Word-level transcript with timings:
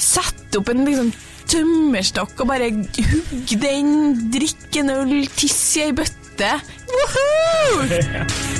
sette 0.00 0.60
opp 0.60 0.70
en 0.72 0.84
liksom 0.86 1.10
tømmerstokk 1.50 2.44
og 2.44 2.50
bare 2.52 2.70
hugge 2.72 3.58
den, 3.60 3.92
drikke 4.32 4.84
en 4.84 4.94
øl, 4.96 5.14
tisse 5.36 5.80
i 5.82 5.88
ei 5.88 5.96
bøtte. 5.96 6.54
Woohoo! 6.90 8.50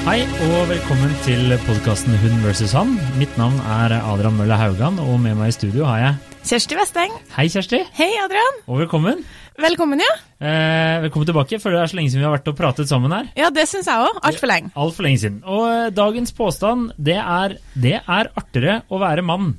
Hei 0.00 0.22
og 0.48 0.64
velkommen 0.70 1.12
til 1.22 1.52
podkasten 1.66 2.16
Hund 2.22 2.40
vs. 2.42 2.72
han. 2.74 2.96
Mitt 3.20 3.36
navn 3.38 3.60
er 3.76 3.92
Adrian 4.00 4.34
Mølle 4.38 4.56
Haugan, 4.58 4.96
og 4.98 5.20
med 5.22 5.36
meg 5.38 5.52
i 5.52 5.54
studio 5.54 5.84
har 5.86 6.00
jeg 6.02 6.16
Kjersti 6.40 6.78
Vesteng. 6.78 7.12
Hei, 7.36 7.46
Kjersti, 7.52 7.82
Hei, 7.98 8.08
Adrian. 8.24 8.62
og 8.66 8.80
velkommen. 8.80 9.20
Velkommen, 9.60 10.00
ja. 10.00 10.12
Eh, 10.40 11.02
velkommen 11.04 11.28
tilbake, 11.28 11.58
for 11.60 11.74
det 11.74 11.82
er 11.82 11.90
så 11.90 11.96
lenge 11.98 12.08
siden 12.12 12.22
vi 12.22 12.26
har 12.28 12.32
vært 12.32 12.48
og 12.48 12.56
pratet 12.56 12.88
sammen 12.88 13.12
her. 13.12 13.26
Ja, 13.36 13.50
det 13.52 13.66
syns 13.68 13.90
jeg 13.90 14.06
òg. 14.06 14.20
Altfor 14.24 14.48
lenge. 14.48 14.70
Altfor 14.72 15.04
lenge 15.04 15.20
siden. 15.20 15.40
Og 15.44 15.66
eh, 15.68 15.90
dagens 15.92 16.32
påstand, 16.36 16.94
det 16.96 17.18
er 17.20 17.58
det 17.76 17.98
er 18.00 18.30
artigere 18.40 18.78
å 18.88 19.00
være 19.02 19.24
mann 19.26 19.50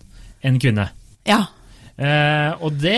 enn 0.41 0.57
kvinne. 0.63 0.87
Ja. 1.29 1.43
Eh, 2.01 2.63
og 2.65 2.79
det 2.81 2.97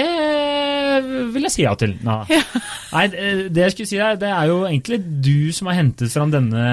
vil 1.33 1.47
jeg 1.47 1.53
si 1.53 1.63
ja 1.65 1.73
til. 1.79 1.95
Nei, 2.05 2.41
Nei 2.93 3.07
det 3.13 3.63
det 3.63 3.65
jeg 3.67 3.73
skulle 3.75 3.89
si 3.89 3.99
er, 4.01 4.17
det 4.19 4.29
er 4.29 4.49
jo 4.51 4.59
egentlig 4.67 4.99
du 5.23 5.51
som 5.55 5.69
har 5.69 5.79
hentet 5.79 6.11
fram 6.13 6.33
denne 6.33 6.63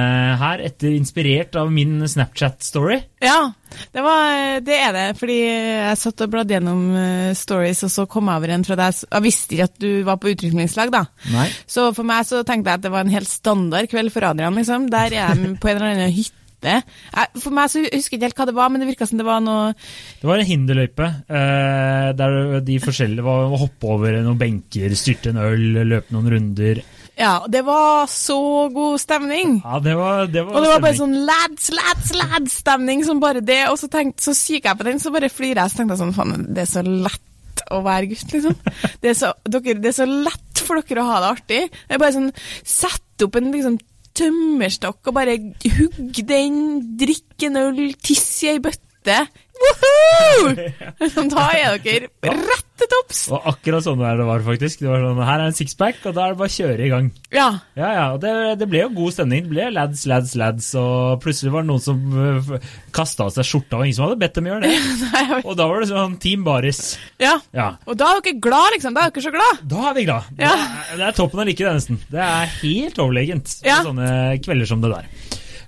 her, 0.40 0.62
etter 0.66 0.92
inspirert 0.94 1.56
av 1.58 1.70
min 1.72 2.00
Snapchat-story. 2.08 2.98
Ja, 3.22 3.52
det, 3.92 4.02
var, 4.04 4.60
det 4.64 4.78
er 4.80 4.96
det. 4.96 5.06
Fordi 5.20 5.38
jeg 5.44 6.00
satt 6.00 6.24
og 6.24 6.32
bladde 6.32 6.56
gjennom 6.56 6.82
eh, 6.98 7.30
stories, 7.38 7.84
og 7.86 7.94
så 7.94 8.06
kom 8.10 8.30
jeg 8.30 8.42
over 8.42 8.54
en 8.56 8.66
fra 8.66 8.78
deg. 8.80 9.02
Jeg 9.06 9.26
visste 9.26 9.56
ikke 9.56 9.68
at 9.70 9.78
du 9.82 9.90
var 10.08 10.20
på 10.22 10.32
utrykningslag, 10.34 10.92
da. 10.94 11.04
Nei. 11.34 11.46
Så 11.70 11.90
for 11.96 12.08
meg 12.08 12.26
så 12.28 12.42
tenkte 12.46 12.72
jeg 12.72 12.82
at 12.82 12.88
det 12.88 12.94
var 12.94 13.06
en 13.06 13.14
helt 13.14 13.30
standard 13.30 13.90
kveld 13.92 14.12
for 14.14 14.26
Adrian, 14.32 14.58
liksom. 14.58 14.90
Der 14.92 15.12
er 15.12 15.18
jeg 15.20 15.56
på 15.62 15.70
en 15.70 15.76
eller 15.80 15.94
annen 15.94 16.14
hytte. 16.18 16.36
Jeg, 16.68 17.40
for 17.40 17.54
meg 17.56 17.70
så 17.72 17.80
husker 17.86 18.16
jeg 18.16 18.20
ikke 18.20 18.26
helt 18.28 18.40
hva 18.42 18.46
det 18.50 18.54
var, 18.58 18.68
men 18.70 18.82
det 18.82 18.88
virka 18.90 19.06
som 19.08 19.20
det 19.20 19.24
var 19.26 19.40
noe 19.40 19.72
Det 20.20 20.28
var 20.28 20.42
en 20.42 20.48
hinderløype 20.50 21.06
eh, 21.32 22.08
der 22.18 22.60
de 22.66 22.78
forskjellige 22.84 23.24
var 23.24 23.46
å 23.48 23.60
hoppe 23.62 23.88
over 23.96 24.18
noen 24.20 24.38
benker, 24.40 24.92
styrte 24.98 25.32
en 25.32 25.40
øl, 25.40 25.64
løpe 25.88 26.12
noen 26.14 26.28
runder. 26.34 26.82
Ja, 27.20 27.34
det 27.52 27.60
var 27.66 28.06
så 28.08 28.68
god 28.72 29.00
stemning. 29.02 29.58
Ja, 29.64 29.80
det 29.84 29.96
var, 29.98 30.26
det 30.32 30.44
var 30.46 30.56
Og 30.56 30.64
det 30.64 30.70
var 30.72 30.84
bare 30.84 30.94
stemning. 30.96 31.18
sånn 31.20 31.26
lads, 31.28 31.66
lads, 31.76 32.12
lads-stemning 32.16 33.02
som 33.04 33.20
bare 33.20 33.42
det. 33.44 33.58
Og 33.68 33.76
så, 33.80 33.90
tenkte, 33.92 34.24
så 34.24 34.32
kikker 34.36 34.70
jeg 34.70 34.80
på 34.80 34.86
den, 34.88 35.02
så 35.02 35.12
bare 35.12 35.28
flirer 35.32 35.60
jeg. 35.64 35.72
Så 35.74 35.80
tenkte 35.80 35.96
jeg 35.98 36.02
sånn, 36.04 36.14
faen, 36.16 36.46
det 36.48 36.64
er 36.64 36.70
så 36.70 36.84
lett 36.86 37.64
å 37.76 37.82
være 37.84 38.08
gutt, 38.14 38.32
liksom. 38.32 38.56
Det 39.02 39.12
er 39.12 39.18
så, 39.18 39.34
dere, 39.52 39.76
det 39.84 39.92
er 39.92 39.98
så 40.00 40.08
lett 40.08 40.64
for 40.64 40.80
dere 40.80 41.04
å 41.04 41.10
ha 41.10 41.20
det 41.20 41.30
artig. 41.34 41.60
Det 41.74 41.96
er 41.98 42.00
bare 42.02 42.16
sånn, 42.16 42.32
sett 42.64 43.26
opp 43.26 43.36
en 43.36 43.52
liksom 43.52 43.76
tømmerstokk 44.20 45.10
og 45.10 45.16
bare 45.16 45.38
hugge 45.78 46.24
den, 46.28 46.60
drikke 47.00 47.48
en 47.48 47.60
øl, 47.60 47.94
tisse 47.96 48.46
i 48.46 48.52
ei 48.54 48.62
bøtte. 48.62 49.24
Da 51.30 51.44
er 51.56 51.78
dere 51.82 52.08
rett 52.24 52.66
til 52.80 52.88
topps. 52.90 53.20
Og 53.34 53.46
akkurat 53.50 53.84
sånn 53.84 54.00
der 54.00 54.18
det 54.20 54.26
var, 54.28 54.42
faktisk. 54.44 54.80
Det 54.82 54.88
var 54.88 55.02
sånn, 55.04 55.20
Her 55.26 55.42
er 55.42 55.50
en 55.50 55.56
sixpack, 55.56 55.98
og 56.08 56.14
da 56.16 56.24
er 56.24 56.34
det 56.34 56.40
bare 56.40 56.50
å 56.50 56.54
kjøre 56.54 56.86
i 56.86 56.90
gang. 56.92 57.10
Ja. 57.34 57.48
Ja, 57.76 57.90
ja, 57.96 58.04
og 58.14 58.20
det, 58.22 58.32
det 58.60 58.68
ble 58.70 58.82
jo 58.84 58.90
god 58.96 59.16
stemning. 59.16 59.44
Det 59.46 59.52
ble 59.52 59.68
lads, 59.74 60.04
lads, 60.10 60.34
lads, 60.40 60.70
og 60.80 61.20
plutselig 61.24 61.52
var 61.54 61.66
det 61.66 61.70
noen 61.72 61.84
som 61.84 62.00
uh, 62.16 62.52
kasta 62.96 63.26
av 63.28 63.34
seg 63.36 63.48
skjorta, 63.50 63.78
og 63.80 63.86
ingen 63.88 63.98
som 63.98 64.06
hadde 64.08 64.20
bedt 64.22 64.40
dem 64.40 64.50
gjøre 64.50 64.64
det. 64.64 64.74
Og 65.48 65.52
da 65.58 65.66
var 65.70 65.82
det 65.84 65.90
sånn 65.90 66.16
Team 66.22 66.44
Baris. 66.46 66.82
ja. 67.22 67.36
Ja. 67.56 67.70
Og 67.88 67.96
da 68.00 68.10
er 68.14 68.20
dere 68.24 68.40
glad, 68.42 68.74
liksom. 68.76 68.96
Da 68.96 69.06
er 69.06 69.12
dere 69.14 69.24
så 69.26 69.32
glad. 69.34 69.64
Da 69.70 69.88
er 69.90 69.96
vi 69.96 70.06
glad. 70.08 70.30
Ja. 70.40 70.52
Det, 70.54 70.70
er, 70.80 71.00
det 71.00 71.08
er 71.10 71.16
toppen 71.16 71.42
av 71.42 71.48
lykke, 71.50 71.66
det, 71.66 71.74
nesten. 71.80 72.00
Det 72.10 72.22
er 72.24 72.54
helt 72.60 73.00
overlegent 73.02 73.56
på 73.64 73.76
sånne 73.90 74.10
kvelder 74.44 74.70
som 74.70 74.84
det 74.84 74.92
der. 74.94 75.10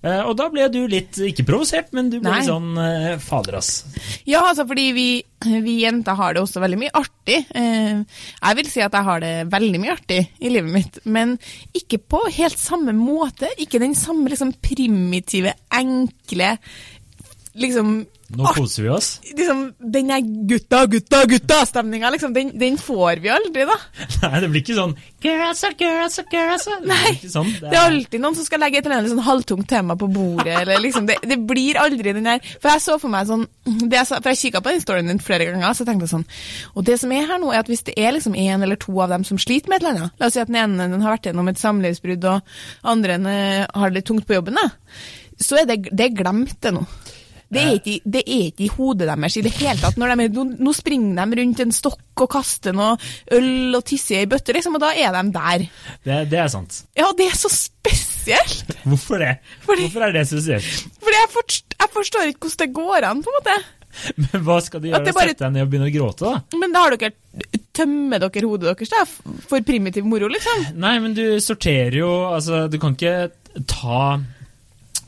Eh, 0.03 0.23
og 0.27 0.35
da 0.39 0.49
ble 0.51 0.67
du 0.73 0.81
litt, 0.91 1.19
ikke 1.31 1.47
provosert, 1.47 1.93
men 1.95 2.11
du 2.11 2.19
ble 2.19 2.31
Nei. 2.31 2.41
litt 2.41 2.51
sånn 2.51 2.79
eh, 2.83 3.19
fader, 3.23 3.59
ass. 3.61 3.71
Ja, 4.27 4.43
altså 4.49 4.67
fordi 4.69 4.89
vi, 4.97 5.07
vi 5.63 5.77
jenter 5.85 6.19
har 6.19 6.35
det 6.35 6.43
også 6.43 6.63
veldig 6.63 6.81
mye 6.81 6.95
artig. 6.99 7.39
Eh, 7.55 8.03
jeg 8.03 8.59
vil 8.59 8.71
si 8.73 8.83
at 8.83 8.97
jeg 8.99 9.09
har 9.09 9.23
det 9.23 9.35
veldig 9.53 9.83
mye 9.83 9.95
artig 9.95 10.21
i 10.43 10.51
livet 10.51 10.75
mitt, 10.75 10.99
men 11.07 11.37
ikke 11.79 12.03
på 12.03 12.25
helt 12.35 12.59
samme 12.59 12.95
måte. 12.99 13.53
Ikke 13.63 13.83
den 13.83 13.95
samme 13.99 14.33
liksom 14.33 14.57
primitive, 14.65 15.55
enkle 15.71 16.57
liksom 17.55 18.07
Nå 18.33 18.47
art- 18.49 18.57
koser 18.57 18.83
vi 18.87 18.89
oss. 18.89 19.21
liksom, 19.37 19.75
Den 19.93 20.09
er 20.11 20.23
gutta, 20.49 20.87
gutta, 20.89 21.19
gutta-stemninga, 21.29 22.09
liksom, 22.15 22.33
den, 22.33 22.55
den 22.59 22.79
får 22.81 23.21
vi 23.21 23.29
aldri, 23.29 23.67
da. 23.69 23.75
Nei, 24.23 24.41
det 24.41 24.49
blir 24.49 24.63
ikke 24.63 24.77
sånn 24.79 24.95
girls 25.23 25.61
are 25.69 25.77
girls 25.79 26.17
are 26.19 26.27
girls 26.33 26.65
are. 26.73 26.79
Det 26.81 26.89
Nei, 26.89 27.11
det, 27.21 27.29
sånn. 27.35 27.51
Det 27.61 27.69
er 27.77 27.83
alltid 27.91 28.23
noen 28.25 28.39
som 28.39 28.47
skal 28.49 28.63
legge 28.65 28.81
et 28.81 28.89
eller 28.89 29.03
annet 29.03 29.13
sånn 29.13 29.27
halvtungt 29.27 29.69
tema 29.69 29.99
på 30.01 30.09
bordet. 30.15 30.55
eller 30.63 30.81
liksom, 30.81 31.05
det, 31.11 31.19
det 31.29 31.37
blir 31.47 31.77
aldri 31.83 32.15
den 32.17 32.25
der 32.31 32.41
For 32.57 32.73
jeg 32.73 32.85
så 32.87 32.97
for 33.03 33.13
meg 33.13 33.29
sånn 33.29 33.45
det 33.85 34.01
jeg, 34.01 34.09
For 34.15 34.33
jeg 34.33 34.41
kikka 34.47 34.65
på 34.65 34.73
den 34.73 34.83
storyen 34.87 35.13
din 35.13 35.21
flere 35.23 35.51
ganger, 35.53 35.77
så 35.77 35.85
tenkte 35.87 36.09
jeg 36.09 36.15
sånn 36.17 36.27
Og 36.73 36.89
det 36.89 36.97
som 37.05 37.13
er 37.13 37.29
her 37.29 37.39
nå, 37.43 37.53
er 37.53 37.61
at 37.67 37.69
hvis 37.71 37.85
det 37.91 37.99
er 38.01 38.17
liksom 38.17 38.35
en 38.35 38.65
eller 38.65 38.81
to 38.81 38.97
av 39.05 39.13
dem 39.13 39.29
som 39.29 39.37
sliter 39.39 39.69
med 39.71 39.83
et 39.83 39.85
eller 39.85 40.01
annet 40.09 40.23
La 40.25 40.31
oss 40.33 40.39
si 40.39 40.43
at 40.43 40.49
den 40.51 40.59
ene 40.65 40.89
den 40.89 41.05
har 41.05 41.19
vært 41.19 41.29
gjennom 41.29 41.53
et 41.53 41.61
samlivsbrudd, 41.61 42.25
og 42.33 42.89
andre 42.97 43.21
eh, 43.29 43.67
har 43.77 43.93
det 43.93 44.01
litt 44.01 44.09
tungt 44.09 44.25
på 44.27 44.41
jobben, 44.41 44.57
da, 44.57 44.71
så 45.43 45.61
er 45.61 45.69
det, 45.69 45.83
det 45.93 46.09
er 46.09 46.17
glemt, 46.17 46.57
det 46.65 46.73
nå. 46.75 46.83
Det 47.53 47.61
er, 47.63 47.75
ikke, 47.77 47.95
det 48.17 48.23
er 48.25 48.45
ikke 48.49 48.65
i 48.65 48.71
hodet 48.73 49.09
deres 49.11 49.37
i 49.37 49.43
det 49.45 49.53
hele 49.59 49.77
tatt. 49.83 49.99
Når 50.01 50.15
de 50.17 50.25
er, 50.25 50.55
nå, 50.65 50.73
springer 50.77 51.19
de 51.29 51.41
rundt 51.43 51.61
en 51.67 51.75
stokk 51.77 52.23
og 52.25 52.31
kaster 52.33 52.73
noe 52.77 52.95
øl 53.37 53.77
og 53.77 53.85
tisser 53.89 54.17
i 54.17 54.23
ei 54.23 54.31
bøtte, 54.31 54.55
liksom, 54.57 54.79
og 54.79 54.85
da 54.87 54.93
er 54.97 55.13
de 55.19 55.23
der. 55.37 55.67
Det, 56.07 56.17
det 56.33 56.39
er 56.41 56.49
sant. 56.53 56.83
Ja, 56.97 57.11
det 57.19 57.29
er 57.29 57.37
så 57.37 57.51
spesielt! 57.53 58.73
Hvorfor 58.87 59.19
det? 59.21 59.35
Fordi- 59.67 59.87
Hvorfor 59.89 60.07
er 60.09 60.13
det 60.17 60.27
spesielt? 60.31 60.65
Fordi 61.03 61.19
jeg, 61.21 61.31
forst, 61.37 61.77
jeg 61.81 61.89
forstår 61.93 62.29
ikke 62.33 62.49
hvordan 62.49 62.59
det 62.67 62.75
går 62.81 63.09
an, 63.11 63.23
på 63.23 63.33
en 63.33 63.39
måte. 63.41 63.57
Men 64.17 64.45
hva 64.47 64.57
skal 64.65 64.81
du 64.81 64.89
gjøre? 64.89 65.13
bare- 65.13 65.29
Sette 65.35 65.45
deg 65.45 65.53
ned 65.53 65.67
og 65.67 65.71
begynne 65.75 65.91
å 65.91 65.95
gråte, 65.99 66.31
da? 66.33 66.59
Men 66.63 66.73
da 66.73 66.87
har 66.87 66.97
dere 66.97 67.13
tømmer 67.77 68.23
dere 68.23 68.47
hodet 68.49 68.71
deres 68.73 68.89
da, 68.93 69.03
for 69.51 69.61
primitiv 69.69 70.05
moro, 70.09 70.29
liksom. 70.33 70.65
Nei, 70.81 70.95
men 71.05 71.13
du 71.17 71.25
sorterer 71.45 71.99
jo 72.01 72.09
Altså, 72.33 72.65
du 72.73 72.79
kan 72.81 72.97
ikke 72.97 73.31
ta 73.69 74.21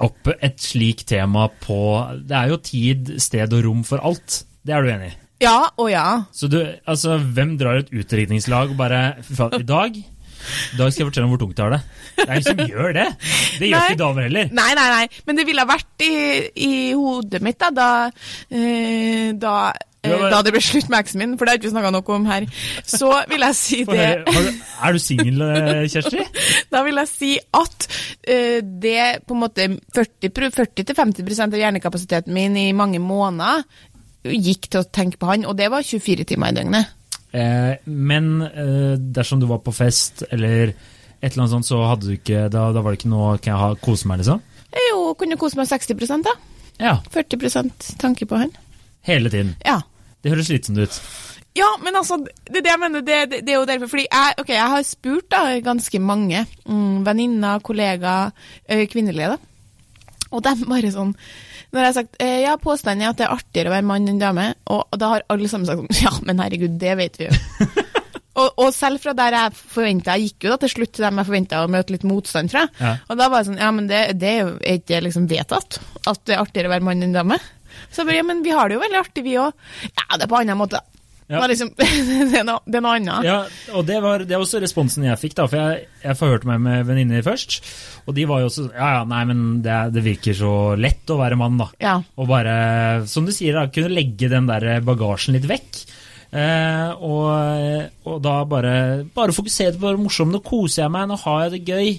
opp 0.05 0.31
et 0.35 0.61
slikt 0.63 1.09
tema 1.11 1.49
på 1.65 1.79
Det 2.25 2.37
er 2.39 2.53
jo 2.53 2.63
tid, 2.63 3.15
sted 3.23 3.53
og 3.57 3.65
rom 3.67 3.85
for 3.87 4.03
alt. 4.05 4.43
Det 4.65 4.75
er 4.75 4.85
du 4.85 4.93
enig 4.95 5.13
i? 5.13 5.19
Ja 5.45 5.59
og 5.81 5.91
ja. 5.91 6.07
Så 6.33 6.49
du, 6.49 6.61
altså, 6.87 7.19
hvem 7.19 7.57
drar 7.61 7.83
et 7.83 7.93
utdrikningslag 7.93 8.73
og 8.73 8.79
bare 8.81 9.01
i 9.59 9.67
dag 9.67 10.03
i 10.45 10.77
dag 10.77 10.93
skal 10.93 11.05
jeg 11.05 11.09
fortelle 11.09 11.25
om 11.25 11.33
hvor 11.33 11.41
tungt 11.41 11.61
jeg 11.61 11.65
har 11.65 11.73
det. 11.73 11.81
Det 12.19 12.25
er 12.27 12.35
ingen 12.35 12.47
som 12.51 12.73
gjør 12.75 12.95
det. 12.97 13.07
Det 13.59 13.69
gjør 13.71 13.79
Nei. 13.79 13.87
ikke 13.89 14.01
damer 14.03 14.27
heller. 14.27 14.51
Nei, 14.59 14.69
nei, 14.77 14.87
nei. 14.93 15.23
Men 15.25 15.39
det 15.39 15.47
ville 15.49 15.65
ha 15.65 15.71
vært 15.71 16.05
i, 16.05 16.13
i 16.67 16.73
hodet 16.99 17.41
mitt 17.45 17.61
da, 17.63 17.71
da, 17.75 17.89
eh, 18.53 19.31
da, 19.41 19.55
da 20.05 20.41
det 20.45 20.53
ble 20.55 20.63
slutt 20.65 20.91
med 20.93 21.01
eksen 21.01 21.23
min, 21.23 21.35
for 21.39 21.47
det 21.47 21.55
har 21.55 21.59
vi 21.59 21.65
ikke 21.65 21.73
snakka 21.75 21.93
noe 21.95 22.17
om 22.17 22.27
her. 22.29 22.47
Så 22.89 23.11
vil 23.31 23.47
jeg 23.47 23.59
si 23.59 23.81
det 23.89 24.07
er 24.25 24.97
du 24.97 25.01
singel, 25.03 25.45
eh, 25.47 25.85
Kjersti? 25.91 26.25
Da 26.75 26.83
vil 26.87 27.01
jeg 27.01 27.11
si 27.11 27.33
at 27.57 27.89
eh, 28.23 28.61
det 28.61 29.25
på 29.29 29.37
en 29.37 29.43
måte 29.45 29.69
40-50% 29.97 31.55
av 31.55 31.61
hjernekapasiteten 31.61 32.35
min 32.35 32.57
i 32.61 32.71
mange 32.77 33.01
måneder 33.03 33.65
gikk 34.25 34.71
til 34.73 34.83
å 34.83 34.89
tenke 34.89 35.21
på 35.21 35.29
han, 35.29 35.47
og 35.49 35.57
det 35.59 35.69
var 35.73 35.85
24 35.85 36.27
timer 36.29 36.53
i 36.53 36.59
døgnet. 36.59 36.93
Eh, 37.35 37.75
men 37.91 38.35
dersom 39.15 39.41
du 39.43 39.49
var 39.51 39.63
på 39.65 39.75
fest 39.75 40.23
eller 40.31 40.75
et 41.25 41.33
eller 41.33 41.45
annet 41.45 41.55
sånt, 41.57 41.69
så 41.71 41.81
hadde 41.89 42.07
du 42.11 42.19
ikke 42.19 42.49
Da, 42.53 42.67
da 42.75 42.83
var 42.85 42.93
det 42.93 42.99
ikke 43.01 43.09
noe 43.11 43.39
Kan 43.41 43.55
jeg 43.55 43.61
ha, 43.63 43.69
kose 43.81 44.11
meg, 44.11 44.21
liksom? 44.21 44.43
Jo 44.91 45.15
kunne 45.17 45.39
kose 45.41 45.57
meg 45.57 45.71
60 45.71 45.97
da. 46.27 46.35
Ja. 46.83 46.99
40% 47.15 47.95
tanke 48.03 48.27
på 48.27 48.39
han. 48.41 48.51
Hele 49.07 49.31
tiden. 49.31 49.55
Ja. 49.65 49.81
Det 50.25 50.33
høres 50.33 50.49
slitsomt 50.49 50.81
ut. 50.81 51.01
Ja, 51.55 51.69
men 51.85 51.95
altså, 51.95 52.17
det, 52.25 52.57
er 52.59 52.63
det 52.65 52.71
jeg 52.73 52.81
mener, 52.83 53.03
det, 53.07 53.19
det, 53.31 53.41
det 53.47 53.53
er 53.55 53.61
jo 53.61 53.67
derfor 53.69 53.91
Fordi 53.93 54.09
jeg, 54.09 54.35
okay, 54.43 54.57
jeg 54.57 54.71
har 54.73 54.87
spurt 54.89 55.29
da 55.31 55.43
ganske 55.63 56.01
mange 56.03 56.41
mm, 56.67 57.05
venninner, 57.07 57.63
kollegaer, 57.63 58.33
kvinnelige, 58.91 59.37
da. 59.37 59.55
Og 60.35 60.43
de 60.43 60.55
bare 60.67 60.91
sånn 60.91 61.13
Når 61.15 61.79
jeg 61.79 61.87
har 61.87 61.97
sagt 62.01 62.19
eh, 62.23 62.41
ja, 62.43 62.57
påstanden 62.59 63.07
er 63.07 63.13
at 63.13 63.21
det 63.21 63.29
er 63.29 63.37
artigere 63.37 63.71
å 63.71 63.77
være 63.77 63.87
mann 63.87 64.11
enn 64.11 64.19
dame, 64.19 64.51
og 64.67 64.99
da 64.99 65.13
har 65.13 65.27
alle 65.31 65.51
sammen 65.51 65.69
sagt 65.69 65.85
sånn 65.85 66.03
Ja, 66.09 66.15
men 66.27 66.43
herregud, 66.43 66.75
det 66.81 66.99
vet 66.99 67.21
vi 67.21 67.29
jo. 67.29 67.39
og, 68.41 68.49
og 68.49 68.69
selv 68.75 69.05
fra 69.05 69.15
der 69.15 69.39
jeg 69.39 69.59
forventa 69.61 70.19
Jeg 70.19 70.33
gikk 70.33 70.49
jo 70.49 70.55
da 70.57 70.61
til 70.65 70.75
slutt 70.75 70.97
til 70.97 71.07
dem 71.07 71.23
jeg 71.23 71.31
forventa 71.31 71.63
å 71.63 71.71
møte 71.71 71.95
litt 71.95 72.07
motstand 72.09 72.51
fra. 72.51 72.67
Ja. 72.83 72.97
Og 73.07 73.21
da 73.21 73.31
var 73.31 73.43
jeg 73.43 73.53
sånn 73.53 73.63
Ja, 73.63 73.71
men 73.77 73.91
det, 73.91 74.07
det 74.19 74.33
er 74.33 74.41
jo 74.43 74.55
ikke 74.75 75.05
liksom 75.07 75.31
vedtatt 75.31 75.79
at 76.03 76.27
det 76.27 76.35
er 76.35 76.43
artigere 76.43 76.73
å 76.73 76.75
være 76.75 76.89
mann 76.91 77.07
enn 77.07 77.15
dame. 77.15 77.39
Så 77.91 78.03
jeg 78.03 78.11
bare, 78.11 78.19
ja, 78.21 78.27
men 78.27 78.43
vi 78.45 78.55
har 78.55 78.69
det 78.69 78.79
jo 78.79 78.83
veldig 78.85 79.01
artig, 79.01 79.25
vi 79.27 79.39
òg. 79.41 79.55
Ja, 79.91 80.11
det 80.17 80.27
er 80.27 80.31
på 80.31 80.41
annen 80.41 80.61
måte. 80.61 80.83
Ja. 81.25 81.39
Det, 81.39 81.41
var 81.41 81.49
liksom, 81.55 81.71
det, 81.79 82.39
er 82.39 82.45
noe, 82.45 82.61
det 82.69 82.79
er 82.79 82.85
noe 82.85 82.95
annet. 82.99 83.25
Ja, 83.25 83.39
og 83.73 83.87
det 83.89 83.97
var, 84.05 84.25
det 84.29 84.37
var, 84.37 84.45
også 84.45 84.61
responsen 84.61 85.07
jeg 85.07 85.21
fikk, 85.23 85.39
da, 85.39 85.47
for 85.49 85.57
jeg, 85.61 85.87
jeg 86.03 86.19
forhørte 86.21 86.51
meg 86.51 86.61
med 86.67 86.85
venninner 86.89 87.25
først. 87.25 87.61
Og 88.05 88.17
de 88.17 88.27
var 88.29 88.43
jo 88.43 88.51
også 88.51 88.67
Ja, 88.69 88.91
ja, 88.99 89.03
nei, 89.09 89.23
men 89.31 89.45
det, 89.65 89.79
det 89.95 90.05
virker 90.05 90.37
så 90.37 90.55
lett 90.77 91.09
å 91.09 91.19
være 91.21 91.39
mann, 91.41 91.57
da. 91.61 91.71
Ja. 91.81 91.97
Og 92.21 92.29
bare, 92.29 92.57
som 93.11 93.25
du 93.25 93.33
sier, 93.33 93.57
da, 93.57 93.71
kunne 93.73 93.95
legge 93.97 94.29
den 94.33 94.51
der 94.51 94.85
bagasjen 94.85 95.39
litt 95.39 95.49
vekk. 95.49 95.85
Eh, 96.35 97.03
og, 97.07 97.91
og 98.11 98.17
da 98.25 98.33
bare, 98.51 98.75
bare 99.15 99.35
fokusere 99.37 99.79
på 99.79 99.93
det 99.93 100.03
morsomme. 100.03 100.35
Nå 100.35 100.41
koser 100.43 100.85
jeg 100.85 100.95
meg, 100.95 101.07
nå 101.11 101.19
har 101.23 101.45
jeg 101.45 101.53
det 101.55 101.61
gøy. 101.69 101.93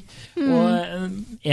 Og 0.44 0.66
eh, 0.74 1.06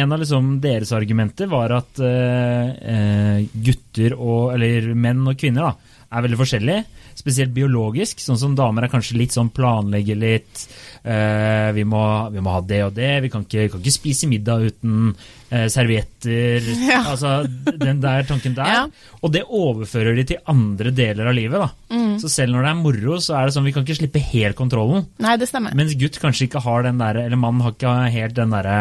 en 0.02 0.17
av 0.17 0.23
liksom 0.23 0.56
deres 0.64 0.90
argumenter 0.96 1.50
var 1.52 1.76
at 1.79 2.02
eh, 2.02 2.73
eh, 2.94 3.46
gutter 3.69 4.17
og 4.19 4.56
Eller 4.56 4.90
menn 4.99 5.23
og 5.31 5.38
kvinner 5.38 5.70
da, 5.70 5.96
er 6.11 6.26
veldig 6.26 6.40
forskjellige. 6.43 7.01
Spesielt 7.19 7.53
biologisk. 7.55 8.20
Sånn 8.23 8.38
som 8.41 8.56
damer 8.59 8.87
er 8.87 8.93
kanskje 8.93 9.19
litt 9.20 9.35
sånn 9.35 9.50
planlegger 9.55 10.19
litt. 10.19 10.64
Eh, 11.03 11.69
vi, 11.75 11.85
må, 11.88 12.03
vi 12.31 12.43
må 12.44 12.53
ha 12.55 12.61
det 12.64 12.81
og 12.87 12.93
det. 12.97 13.11
Vi 13.25 13.31
kan 13.32 13.44
ikke, 13.47 13.69
kan 13.73 13.82
ikke 13.82 13.94
spise 13.94 14.29
middag 14.31 14.69
uten 14.70 15.12
eh, 15.50 15.69
servietter. 15.73 16.69
Ja. 16.93 16.99
Altså 17.12 17.44
den 17.79 18.00
der 18.03 18.26
tanken 18.29 18.55
der. 18.56 18.69
Ja. 18.69 18.82
Og 19.23 19.32
det 19.32 19.44
overfører 19.47 20.17
de 20.19 20.25
til 20.32 20.43
andre 20.50 20.91
deler 20.94 21.31
av 21.31 21.37
livet. 21.37 21.62
da. 21.62 21.94
Mm. 21.94 22.19
Så 22.20 22.31
selv 22.32 22.55
når 22.56 22.67
det 22.67 22.73
er 22.73 22.81
moro, 22.82 23.17
så 23.23 23.37
er 23.38 23.49
det 23.49 23.55
sånn 23.56 23.67
vi 23.69 23.73
kan 23.75 23.87
ikke 23.87 23.99
slippe 24.00 24.23
helt 24.32 24.59
kontrollen. 24.59 25.06
Nei, 25.23 25.37
det 25.41 25.49
stemmer. 25.50 25.75
Mens 25.79 25.94
gutt 25.99 26.19
kanskje 26.23 26.49
ikke 26.49 26.62
har 26.64 26.85
den 26.87 27.00
der, 27.00 27.23
eller 27.26 27.41
mann 27.41 27.62
har 27.64 27.75
ikke 27.76 27.97
helt 28.14 28.38
den 28.38 28.55
derre 28.55 28.79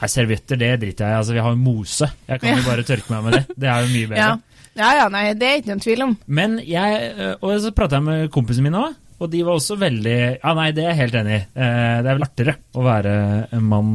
Nei, 0.00 0.08
servietter, 0.08 0.56
det 0.56 0.68
driter 0.80 1.04
jeg 1.04 1.12
i. 1.12 1.16
Altså, 1.20 1.34
vi 1.36 1.42
har 1.44 1.52
jo 1.52 1.58
mose. 1.60 2.06
Jeg 2.24 2.40
kan 2.40 2.56
jo 2.56 2.62
bare 2.64 2.84
tørke 2.88 3.12
meg 3.12 3.26
med 3.26 3.34
det. 3.36 3.56
Det 3.60 3.68
er 3.68 3.82
jo 3.84 3.90
mye 3.92 4.08
bedre. 4.14 4.28
Ja. 4.30 4.49
Ja 4.78 4.90
ja, 5.00 5.08
nei, 5.12 5.34
det 5.34 5.46
er 5.48 5.58
ikke 5.60 5.72
noen 5.72 5.80
tvil 5.84 6.02
om. 6.06 6.16
Men 6.26 6.58
jeg, 6.64 7.12
øh, 7.18 7.34
og 7.42 7.60
så 7.60 7.72
prata 7.76 7.96
jeg 7.98 8.06
med 8.06 8.30
kompisene 8.30 8.68
mine 8.68 8.78
òg, 8.86 8.94
og 9.20 9.30
de 9.30 9.42
var 9.44 9.58
også 9.58 9.76
veldig 9.76 10.18
Ja, 10.42 10.54
nei, 10.56 10.70
det 10.72 10.84
er 10.84 10.94
jeg 10.94 11.00
helt 11.02 11.14
enig 11.20 11.34
i. 11.36 11.42
Eh, 11.60 11.98
Det 12.02 12.08
er 12.08 12.14
vel 12.16 12.24
artigere 12.24 12.56
å 12.74 12.84
være 12.86 13.14
en 13.52 13.62
mann 13.68 13.92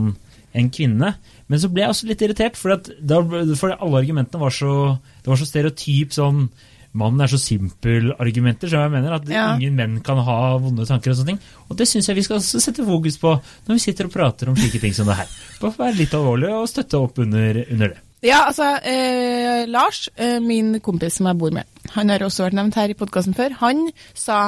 enn 0.56 0.70
kvinne. 0.70 1.16
Men 1.48 1.60
så 1.60 1.70
ble 1.70 1.82
jeg 1.84 1.90
også 1.90 2.08
litt 2.08 2.22
irritert, 2.22 2.56
for, 2.58 2.72
alle 2.76 4.00
argumentene 4.00 4.40
var 4.42 4.50
så 4.54 5.00
Det 5.24 5.28
var 5.30 5.38
så 5.42 5.46
stereotyp 5.50 6.14
sånn 6.16 6.50
Mannen 6.96 7.20
er 7.26 7.28
så 7.28 7.36
simpel-argumenter, 7.36 8.70
så 8.72 8.86
jeg 8.86 8.92
mener 8.94 9.18
at 9.18 9.26
Ja. 9.28 9.58
ingen 9.58 9.76
menn 9.76 9.98
kan 10.02 10.18
ha 10.18 10.58
vonde 10.58 10.86
tanker 10.88 11.12
og 11.12 11.18
sånne 11.18 11.34
ting. 11.34 11.40
Og 11.70 11.76
det 11.76 11.88
syns 11.90 12.08
jeg 12.08 12.16
vi 12.16 12.24
skal 12.24 12.38
også 12.38 12.62
sette 12.62 12.86
fokus 12.88 13.18
på 13.20 13.34
når 13.68 13.74
vi 13.76 13.80
sitter 13.84 14.06
og 14.06 14.14
prater 14.14 14.48
om 14.48 14.56
slike 14.56 14.80
ting 14.80 14.94
som 14.94 15.06
det 15.06 15.18
her. 15.18 15.28
Bare 15.60 15.76
være 15.78 15.98
litt 15.98 16.14
alvorlig 16.16 16.50
og 16.56 16.70
støtte 16.70 16.96
opp 17.02 17.20
under, 17.20 17.66
under 17.70 17.88
det. 17.90 17.98
Ja, 18.26 18.48
altså, 18.50 18.72
eh, 18.82 19.68
Lars, 19.70 20.10
eh, 20.18 20.40
min 20.42 20.80
kompis 20.82 21.20
som 21.20 21.28
jeg 21.30 21.38
bor 21.38 21.54
med, 21.54 21.70
han 21.94 22.10
har 22.10 22.24
også 22.26 22.48
vært 22.48 22.58
nevnt 22.58 22.78
her 22.80 22.90
i 22.90 22.98
podkasten 22.98 23.36
før, 23.38 23.54
han 23.60 23.84
sa 24.18 24.40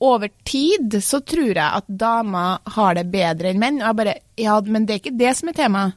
over 0.00 0.32
tid 0.48 0.96
så 1.04 1.20
tror 1.20 1.52
jeg 1.52 1.60
at 1.60 1.86
damer 1.86 2.58
har 2.74 2.96
det 2.96 3.06
bedre 3.12 3.52
enn 3.52 3.60
menn. 3.60 3.80
Og 3.82 3.86
jeg 3.90 3.98
bare 3.98 4.14
Ja, 4.40 4.58
men 4.64 4.86
det 4.88 4.94
er 4.96 5.02
ikke 5.04 5.18
det 5.20 5.34
som 5.38 5.50
er 5.52 5.58
temaet. 5.58 5.96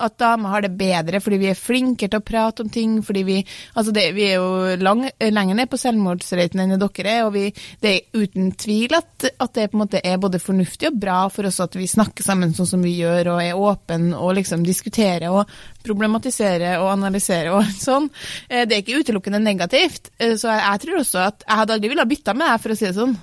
At 0.00 0.16
damer 0.18 0.50
har 0.54 0.62
det 0.64 0.70
bedre 0.78 1.18
fordi 1.22 1.36
vi 1.42 1.48
er 1.50 1.58
flinkere 1.58 2.08
til 2.10 2.18
å 2.18 2.24
prate 2.26 2.64
om 2.64 2.70
ting, 2.72 2.94
fordi 3.06 3.22
vi 3.28 3.34
Altså, 3.76 3.92
det, 3.94 4.06
vi 4.16 4.24
er 4.30 4.38
jo 4.40 4.76
lang, 4.80 5.02
lenger 5.20 5.58
ned 5.58 5.68
på 5.70 5.78
selvmordsraten 5.78 6.62
enn 6.64 6.72
dere 6.80 7.12
er, 7.12 7.20
og 7.26 7.34
vi, 7.36 7.44
det 7.84 7.92
er 7.92 8.22
uten 8.24 8.48
tvil 8.58 8.96
at, 8.96 9.28
at 9.30 9.52
det 9.54 9.68
på 9.70 9.76
en 9.78 9.82
måte 9.84 10.00
er 10.02 10.18
både 10.22 10.40
fornuftig 10.42 10.88
og 10.90 10.98
bra 11.04 11.18
for 11.30 11.46
oss 11.46 11.60
at 11.62 11.76
vi 11.78 11.86
snakker 11.90 12.24
sammen 12.26 12.56
sånn 12.56 12.70
som 12.72 12.82
vi 12.82 12.96
gjør, 12.98 13.34
og 13.36 13.42
er 13.44 13.60
åpne 13.68 14.16
og 14.18 14.34
liksom 14.40 14.64
diskuterer 14.66 15.28
og 15.30 15.52
problematiserer 15.86 16.80
og 16.80 16.90
analyserer 16.96 17.52
og 17.58 17.68
sånn. 17.86 18.08
Eh, 18.48 18.64
Det 18.66 18.78
er 18.78 18.84
ikke 18.84 19.02
utelukkende 19.04 19.42
negativt. 19.44 20.10
Eh, 20.18 20.36
Så 20.40 20.48
jeg, 20.50 20.64
jeg 20.66 20.86
tror 20.86 21.02
også 21.04 21.26
at 21.28 21.44
jeg 21.46 21.60
hadde 21.62 21.76
aldri 21.76 21.92
villet 21.92 22.14
bytta 22.16 22.34
med 22.34 22.48
deg, 22.48 22.62
for 22.64 22.72
å 22.74 22.78
si 22.80 22.88
det 22.88 22.96
sånn. 22.96 23.18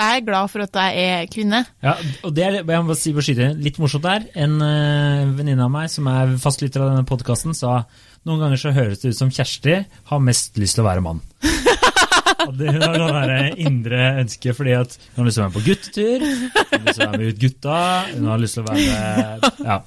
Er 0.00 0.22
glad 0.24 0.48
for 0.52 0.64
at 0.64 0.76
jeg 0.80 1.08
er 1.10 1.26
kvinne. 1.32 1.64
Ja, 1.84 1.96
og 2.24 2.32
det 2.36 2.44
er, 2.46 2.60
jeg 2.64 2.84
må 2.86 2.96
si, 2.96 3.12
bare 3.16 3.26
skyte 3.26 3.50
litt 3.60 3.80
morsomt 3.82 4.06
der. 4.06 4.24
En 4.40 4.56
uh, 4.62 5.28
venninne 5.36 5.66
av 5.66 5.72
meg 5.74 5.90
som 5.92 6.08
er 6.08 6.36
fastlytter 6.40 6.84
av 6.84 6.94
denne 6.94 7.08
podkasten, 7.08 7.52
sa 7.56 7.82
noen 8.28 8.40
ganger 8.42 8.60
så 8.60 8.72
høres 8.76 9.00
det 9.02 9.12
ut 9.12 9.18
som 9.18 9.32
Kjersti 9.32 9.76
har 10.10 10.24
mest 10.24 10.56
lyst 10.60 10.76
til 10.78 10.84
å 10.84 10.88
være 10.88 11.04
mann. 11.04 11.20
og 12.46 12.56
det 12.58 12.72
sånn 12.72 13.14
der 13.16 13.60
indre 13.60 14.00
ønsket, 14.22 14.56
fordi 14.56 14.74
at 14.76 14.96
hun 15.14 15.22
har 15.22 15.28
lyst 15.28 15.38
til 15.38 15.42
å 15.42 15.46
være 15.46 15.52
med 15.52 15.58
på 15.58 15.64
guttetur, 15.68 16.24
hun 16.24 16.74
har 16.74 16.84
lyst 16.86 16.98
til 16.98 17.04
å 17.04 17.08
være 17.10 17.20
med 17.20 17.30
ut 17.30 17.40
gutta, 17.44 17.78
hun 18.14 18.28
har 18.30 18.42
lyst 18.42 18.56
til 18.58 18.64
å 18.64 18.68
være 18.70 18.84
med 18.84 19.48
Ja. 19.60 19.62
Ja, 19.70 19.78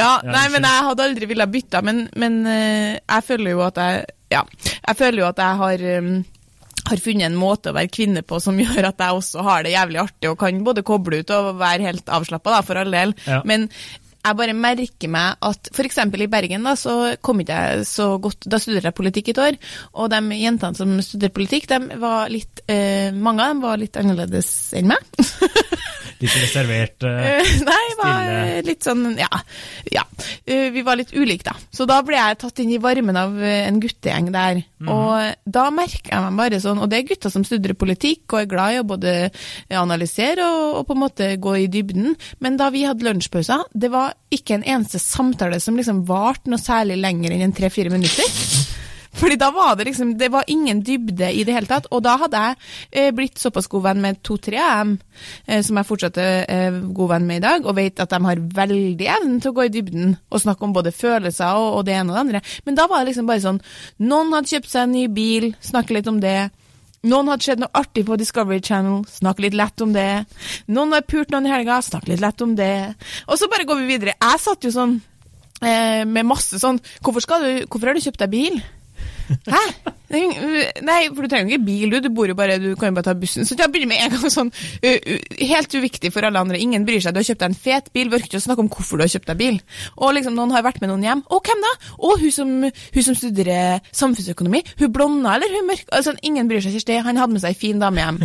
Ja, 0.00 0.10
nei, 0.26 0.44
men 0.54 0.66
jeg 0.66 0.84
hadde 0.88 1.06
aldri 1.10 1.30
villet 1.30 1.54
bytte, 1.54 1.82
men, 1.86 2.04
men 2.18 2.40
eh, 2.46 2.98
jeg 2.98 3.26
føler 3.26 3.56
jo 3.56 3.64
at 3.66 3.82
jeg 3.82 4.04
Ja. 4.30 4.44
Jeg 4.86 4.96
føler 4.98 5.24
jo 5.24 5.30
at 5.30 5.40
jeg 5.42 5.58
har 5.58 5.82
um, 5.98 6.12
har 6.90 7.00
funnet 7.02 7.28
en 7.30 7.38
måte 7.40 7.72
å 7.72 7.76
være 7.76 7.92
kvinne 7.94 8.22
på 8.26 8.40
som 8.42 8.58
gjør 8.64 8.90
at 8.90 9.00
jeg 9.06 9.22
også 9.22 9.46
har 9.46 9.64
det 9.66 9.74
jævlig 9.76 10.02
artig 10.04 10.30
og 10.32 10.38
kan 10.42 10.62
både 10.66 10.84
koble 10.86 11.22
ut 11.22 11.34
og 11.36 11.54
være 11.60 11.88
helt 11.88 12.10
avslappa, 12.20 12.60
for 12.66 12.80
all 12.82 12.92
del. 12.94 13.14
Ja. 13.26 13.40
Men 13.48 13.68
jeg 14.20 14.36
bare 14.36 14.52
merker 14.52 15.08
meg 15.08 15.38
at 15.48 15.70
f.eks. 15.72 15.96
i 15.96 16.26
Bergen 16.28 16.66
da, 16.68 16.74
så 16.76 17.14
kom 17.24 17.38
ikke 17.40 17.56
jeg 17.56 17.86
så 17.88 18.10
godt 18.20 18.44
Da 18.52 18.58
studerte 18.60 18.90
jeg 18.90 18.96
politikk 18.98 19.30
et 19.32 19.40
år, 19.40 19.56
og 19.96 20.10
de 20.12 20.18
jentene 20.36 20.76
som 20.76 20.92
studerte 21.00 21.38
politikk, 21.38 21.70
de 21.70 22.00
var 22.02 22.28
litt 22.28 22.60
eh, 22.68 23.16
Mange 23.16 23.46
av 23.46 23.54
dem 23.54 23.62
var 23.64 23.80
litt 23.80 23.96
annerledes 23.96 24.50
enn 24.76 24.92
meg. 24.92 25.00
Litt 26.20 26.34
reservert. 26.36 26.98
stille. 27.00 27.28
Eh, 27.40 27.52
Nei, 27.64 27.84
var 27.96 28.18
stille. 28.26 28.62
litt 28.66 28.84
sånn 28.84 29.04
Ja. 29.16 29.28
ja. 29.88 30.02
Eh, 30.50 30.70
Vi 30.74 30.82
var 30.82 30.98
litt 30.98 31.12
ulike, 31.14 31.46
da. 31.46 31.54
Så 31.70 31.86
da 31.86 32.00
ble 32.02 32.18
jeg 32.18 32.38
tatt 32.42 32.58
inn 32.62 32.72
i 32.74 32.80
varmen 32.82 33.16
av 33.16 33.36
eh, 33.38 33.68
en 33.68 33.78
guttegjeng 33.82 34.32
der. 34.34 34.62
Og 34.90 35.36
da 35.46 35.66
merker 35.70 36.10
jeg 36.14 36.24
meg 36.24 36.38
bare 36.40 36.58
sånn 36.62 36.78
Og 36.80 36.88
det 36.88 36.98
er 36.98 37.08
gutter 37.10 37.28
som 37.32 37.42
studerer 37.44 37.76
politikk 37.76 38.32
og 38.32 38.38
er 38.40 38.48
glad 38.48 38.72
i 38.74 38.78
å 38.80 38.86
både 38.88 39.12
analysere 39.76 40.40
og, 40.46 40.78
og 40.80 40.86
på 40.88 40.96
en 40.96 41.02
måte 41.04 41.28
gå 41.42 41.54
i 41.60 41.68
dybden. 41.70 42.14
Men 42.40 42.56
da 42.60 42.70
vi 42.74 42.86
hadde 42.88 43.04
lunsjpauser, 43.06 43.66
det 43.76 43.92
var 43.92 44.14
ikke 44.32 44.56
en 44.58 44.64
eneste 44.66 44.98
samtale 45.02 45.60
som 45.60 45.76
liksom 45.78 46.04
varte 46.08 46.50
noe 46.50 46.60
særlig 46.62 46.96
lenger 47.02 47.36
enn 47.36 47.46
en 47.48 47.56
tre-fire 47.56 47.92
minutter. 47.92 48.26
Fordi 49.12 49.36
da 49.36 49.50
var 49.50 49.76
det 49.76 49.84
liksom 49.88 50.18
Det 50.18 50.28
var 50.30 50.44
ingen 50.46 50.82
dybde 50.82 51.32
i 51.32 51.44
det 51.44 51.54
hele 51.54 51.66
tatt. 51.66 51.88
Og 51.90 52.02
da 52.04 52.16
hadde 52.20 52.40
jeg 52.40 52.56
eh, 52.92 53.10
blitt 53.14 53.38
såpass 53.38 53.68
god 53.70 53.88
venn 53.88 54.02
med 54.04 54.22
to-tre 54.22 54.60
av 54.62 54.84
dem, 54.84 54.92
eh, 55.46 55.62
som 55.66 55.76
jeg 55.76 55.88
fortsatt 55.88 56.20
er 56.22 56.46
eh, 56.46 56.78
god 56.94 57.10
venn 57.14 57.26
med 57.26 57.40
i 57.40 57.44
dag, 57.46 57.66
og 57.66 57.76
vet 57.76 58.00
at 58.00 58.12
de 58.12 58.22
har 58.24 58.44
veldig 58.60 59.10
evnen 59.18 59.40
til 59.42 59.52
å 59.52 59.58
gå 59.58 59.66
i 59.66 59.74
dybden 59.74 60.16
og 60.30 60.44
snakke 60.44 60.66
om 60.66 60.76
både 60.76 60.94
følelser 60.94 61.58
og, 61.58 61.80
og 61.80 61.84
det 61.88 61.98
ene 61.98 62.12
og 62.12 62.16
det 62.16 62.24
andre. 62.24 62.42
Men 62.64 62.78
da 62.78 62.86
var 62.86 63.02
det 63.02 63.10
liksom 63.10 63.28
bare 63.28 63.44
sånn 63.44 63.60
Noen 63.98 64.32
hadde 64.34 64.54
kjøpt 64.54 64.70
seg 64.70 64.86
en 64.86 64.96
ny 64.96 65.04
bil, 65.12 65.50
snakke 65.64 65.96
litt 65.96 66.08
om 66.10 66.22
det. 66.22 66.38
Noen 67.10 67.30
hadde 67.32 67.46
sett 67.46 67.60
noe 67.60 67.72
artig 67.80 68.04
på 68.06 68.16
Discovery 68.20 68.60
Channel, 68.62 69.02
snakke 69.08 69.46
litt 69.46 69.56
lett 69.56 69.80
om 69.84 69.94
det. 69.96 70.08
Noen 70.70 70.94
har 70.94 71.06
pult 71.08 71.32
noen 71.32 71.48
i 71.48 71.52
helga, 71.52 71.80
snakke 71.82 72.12
litt 72.12 72.22
lett 72.22 72.44
om 72.44 72.54
det. 72.58 72.74
Og 73.26 73.40
så 73.40 73.48
bare 73.50 73.66
går 73.68 73.80
vi 73.80 73.94
videre. 73.94 74.18
Jeg 74.20 74.42
satt 74.42 74.68
jo 74.68 74.74
sånn 74.74 75.00
med 75.60 76.24
masse 76.24 76.56
sånn 76.56 76.78
hvorfor, 77.04 77.42
du, 77.42 77.66
hvorfor 77.68 77.90
har 77.90 77.98
du 77.98 78.00
kjøpt 78.00 78.22
deg 78.22 78.30
bil? 78.32 78.54
Hæ? 79.46 79.64
Nei, 80.10 81.04
for 81.14 81.22
du 81.22 81.30
trenger 81.30 81.52
ikke 81.54 81.62
bil, 81.62 81.92
du. 81.92 82.00
Du 82.02 82.08
bor 82.14 82.26
jo 82.26 82.34
bare, 82.34 82.56
du 82.58 82.72
kan 82.78 82.90
jo 82.90 82.96
bare 82.96 83.06
ta 83.06 83.14
bussen. 83.14 83.46
Så 83.46 83.54
jeg 83.54 83.70
begynner 83.70 83.92
med 83.92 84.02
en 84.02 84.16
gang 84.16 84.32
sånn 84.32 84.50
Helt 84.82 85.76
uviktig 85.78 86.10
for 86.10 86.26
alle 86.26 86.42
andre. 86.42 86.58
Ingen 86.58 86.86
bryr 86.88 87.02
seg. 87.04 87.14
Du 87.14 87.20
har 87.20 87.28
kjøpt 87.28 87.44
deg 87.44 87.52
en 87.52 87.60
fet 87.66 87.90
bil. 87.94 88.10
Vi 88.10 88.18
orker 88.18 88.26
ikke 88.26 88.40
å 88.40 88.46
snakke 88.48 88.64
om 88.64 88.70
hvorfor 88.72 88.98
du 88.98 89.04
har 89.06 89.12
kjøpt 89.12 89.30
deg 89.30 89.38
bil. 89.38 89.60
Og 90.00 90.16
liksom, 90.16 90.34
noen 90.34 90.54
har 90.56 90.66
vært 90.66 90.82
med 90.82 90.90
noen 90.90 91.06
hjem. 91.06 91.22
Og 91.30 91.46
hvem 91.46 91.62
da? 91.62 91.72
Og 92.10 92.24
hun 92.24 92.34
som, 92.34 92.50
hun 92.66 93.06
som 93.06 93.18
studerer 93.18 93.86
samfunnsøkonomi. 93.94 94.64
Hun 94.82 94.94
blonda 94.94 95.36
eller 95.38 95.54
hun 95.54 95.70
mørk? 95.70 95.86
Altså, 95.94 96.16
ingen 96.26 96.50
bryr 96.50 96.64
seg, 96.64 96.74
Kjersti. 96.74 96.98
Han 97.06 97.20
hadde 97.20 97.36
med 97.36 97.44
seg 97.44 97.54
ei 97.54 97.60
fin 97.60 97.82
dame 97.82 98.02
hjem. 98.02 98.20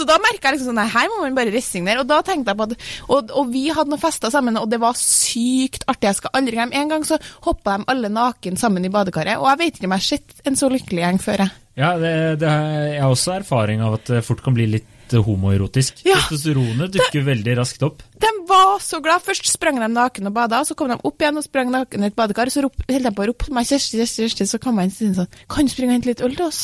Så 0.00 0.06
da 0.08 0.16
merka 0.22 0.48
jeg 0.48 0.56
liksom 0.56 0.70
sånn, 0.72 0.80
nei, 0.80 0.88
her 0.88 1.08
må 1.12 1.22
man 1.22 1.36
bare 1.36 1.52
resignere. 1.52 2.00
Og 2.00 2.08
da 2.08 2.22
tenkte 2.24 2.54
jeg 2.54 2.60
på 2.60 2.68
at, 2.70 2.86
og, 3.08 3.32
og 3.36 3.50
vi 3.52 3.66
hadde 3.68 3.92
noen 3.92 4.00
fester 4.00 4.32
sammen, 4.32 4.56
og 4.56 4.70
det 4.72 4.80
var 4.80 4.96
sykt 4.98 5.84
artig. 5.90 6.08
Jeg 6.08 6.20
skal 6.22 6.38
aldri 6.40 6.56
glemme. 6.56 6.76
En 6.80 6.92
gang 6.94 7.04
så 7.06 7.20
hoppa 7.44 7.76
de 7.76 7.90
alle 7.92 8.12
naken 8.12 8.56
sammen 8.60 8.86
i 8.86 8.92
badekaret, 8.92 9.36
og 9.40 9.50
jeg 9.52 9.60
vet 9.60 9.76
ikke 9.76 9.90
om 9.90 9.96
jeg 9.96 10.06
har 10.06 10.08
sett 10.08 10.48
en 10.48 10.56
så 10.56 10.70
lykkelig 10.72 11.04
gjeng 11.04 11.20
før. 11.20 11.44
jeg. 11.44 11.58
Ja, 11.80 11.92
det, 12.00 12.14
det 12.40 12.48
jeg 12.50 13.02
har 13.02 13.12
også 13.12 13.36
erfaring 13.38 13.84
av 13.84 14.00
at 14.00 14.08
det 14.10 14.24
fort 14.26 14.42
kan 14.44 14.56
bli 14.56 14.66
litt 14.68 14.88
homoerotisk. 15.10 16.04
Ja. 16.06 16.18
Testosteronet 16.20 16.92
dukker 16.94 17.24
veldig 17.26 17.56
raskt 17.58 17.82
opp. 17.86 18.04
De 18.22 18.30
var 18.48 18.78
så 18.84 19.00
glad. 19.02 19.24
Først 19.26 19.48
sprang 19.50 19.80
de 19.82 19.88
naken 19.90 20.30
og 20.30 20.36
bada, 20.36 20.62
så 20.66 20.76
kom 20.78 20.92
de 20.92 20.98
opp 21.02 21.22
igjen 21.22 21.40
og 21.40 21.46
sprang 21.46 21.72
naken 21.74 22.06
i 22.06 22.10
et 22.10 22.16
badekar. 22.16 22.52
Så 22.52 22.62
holdt 22.62 22.86
de 22.86 23.12
på 23.16 23.26
å 23.26 23.30
rope 23.32 23.48
til 23.48 23.56
meg 23.56 23.68
Kjersti, 23.68 23.98
Kjersti, 24.00 24.26
Kjersti, 24.28 24.48
så 24.52 24.62
kom 24.62 24.78
jeg 24.80 24.92
inn 24.92 25.14
og 25.14 25.22
sånn 25.22 25.44
Kan 25.50 25.66
du 25.68 25.74
springe 25.74 25.94
og 25.94 25.98
hente 25.98 26.12
litt 26.12 26.24
øl 26.26 26.36
til 26.38 26.46
oss? 26.46 26.62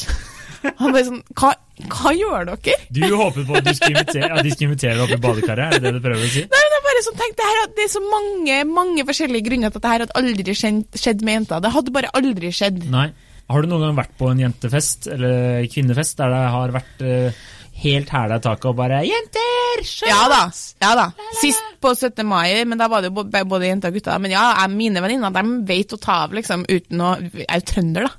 Han 0.80 0.94
bare 0.94 1.04
sånn 1.06 1.22
Hva, 1.36 1.52
hva 1.92 2.12
gjør 2.16 2.48
dere? 2.50 2.76
Du 2.94 3.02
håper 3.04 3.46
på 3.48 3.58
at 3.60 3.70
invitere, 3.74 4.42
de 4.42 4.54
skal 4.54 4.66
invitere 4.68 4.96
deg 4.96 5.04
opp 5.04 5.14
i 5.16 5.20
badekaret, 5.26 5.66
er 5.66 5.76
det 5.76 5.90
det 5.90 5.94
du 5.98 6.04
prøver 6.04 6.24
å 6.24 6.32
si? 6.32 6.44
Nei, 6.48 6.62
men 6.64 6.76
jeg 6.76 6.84
bare 6.86 7.04
sånn, 7.06 7.18
tenk, 7.20 7.36
det, 7.38 7.48
her, 7.52 7.68
det 7.76 7.84
er 7.84 7.92
så 7.92 8.02
mange 8.06 8.58
mange 8.70 9.06
forskjellige 9.08 9.48
grunner 9.50 9.72
til 9.72 9.80
at 9.80 9.86
det 9.86 9.92
her 9.92 10.04
hadde 10.06 10.18
aldri 10.22 10.56
skjedd, 10.56 10.82
skjedd 10.96 11.24
med 11.26 11.38
jenter. 11.40 11.64
Det 11.64 11.74
hadde 11.76 11.94
bare 11.98 12.12
aldri 12.16 12.52
skjedd. 12.54 12.86
Nei. 12.92 13.10
Har 13.46 13.62
du 13.62 13.70
noen 13.70 13.84
gang 13.84 13.98
vært 14.00 14.16
på 14.18 14.30
en 14.32 14.40
jentefest, 14.42 15.06
eller 15.14 15.68
kvinnefest, 15.70 16.16
der 16.18 16.32
det 16.34 16.40
har 16.56 16.72
vært 16.74 17.04
eh, 17.06 17.44
helt 17.82 18.10
hæla 18.10 18.38
i 18.38 18.42
taket 18.44 18.68
og 18.70 18.76
bare 18.78 19.02
'Jenter! 19.04 19.82
Shots!» 19.84 20.08
Ja 20.08 20.22
da. 20.32 20.42
ja 20.80 20.92
da. 20.96 21.06
Sist 21.40 21.62
på 21.80 21.94
17. 21.94 22.26
mai, 22.26 22.64
men 22.64 22.78
da 22.78 22.88
var 22.88 23.04
det 23.04 23.10
jo 23.12 23.24
både 23.44 23.68
jenter 23.68 23.92
og 23.92 23.98
gutter. 23.98 24.18
Men 24.18 24.32
ja, 24.32 24.66
mine 24.72 25.02
venninner 25.04 25.34
de 25.34 25.44
vet 25.68 25.92
å 25.92 26.00
ta 26.00 26.22
av, 26.24 26.34
liksom, 26.34 26.64
uten 26.68 27.02
å 27.04 27.12
Jeg 27.20 27.46
er 27.46 27.60
jo 27.60 27.66
trønder, 27.72 28.08
da. 28.08 28.12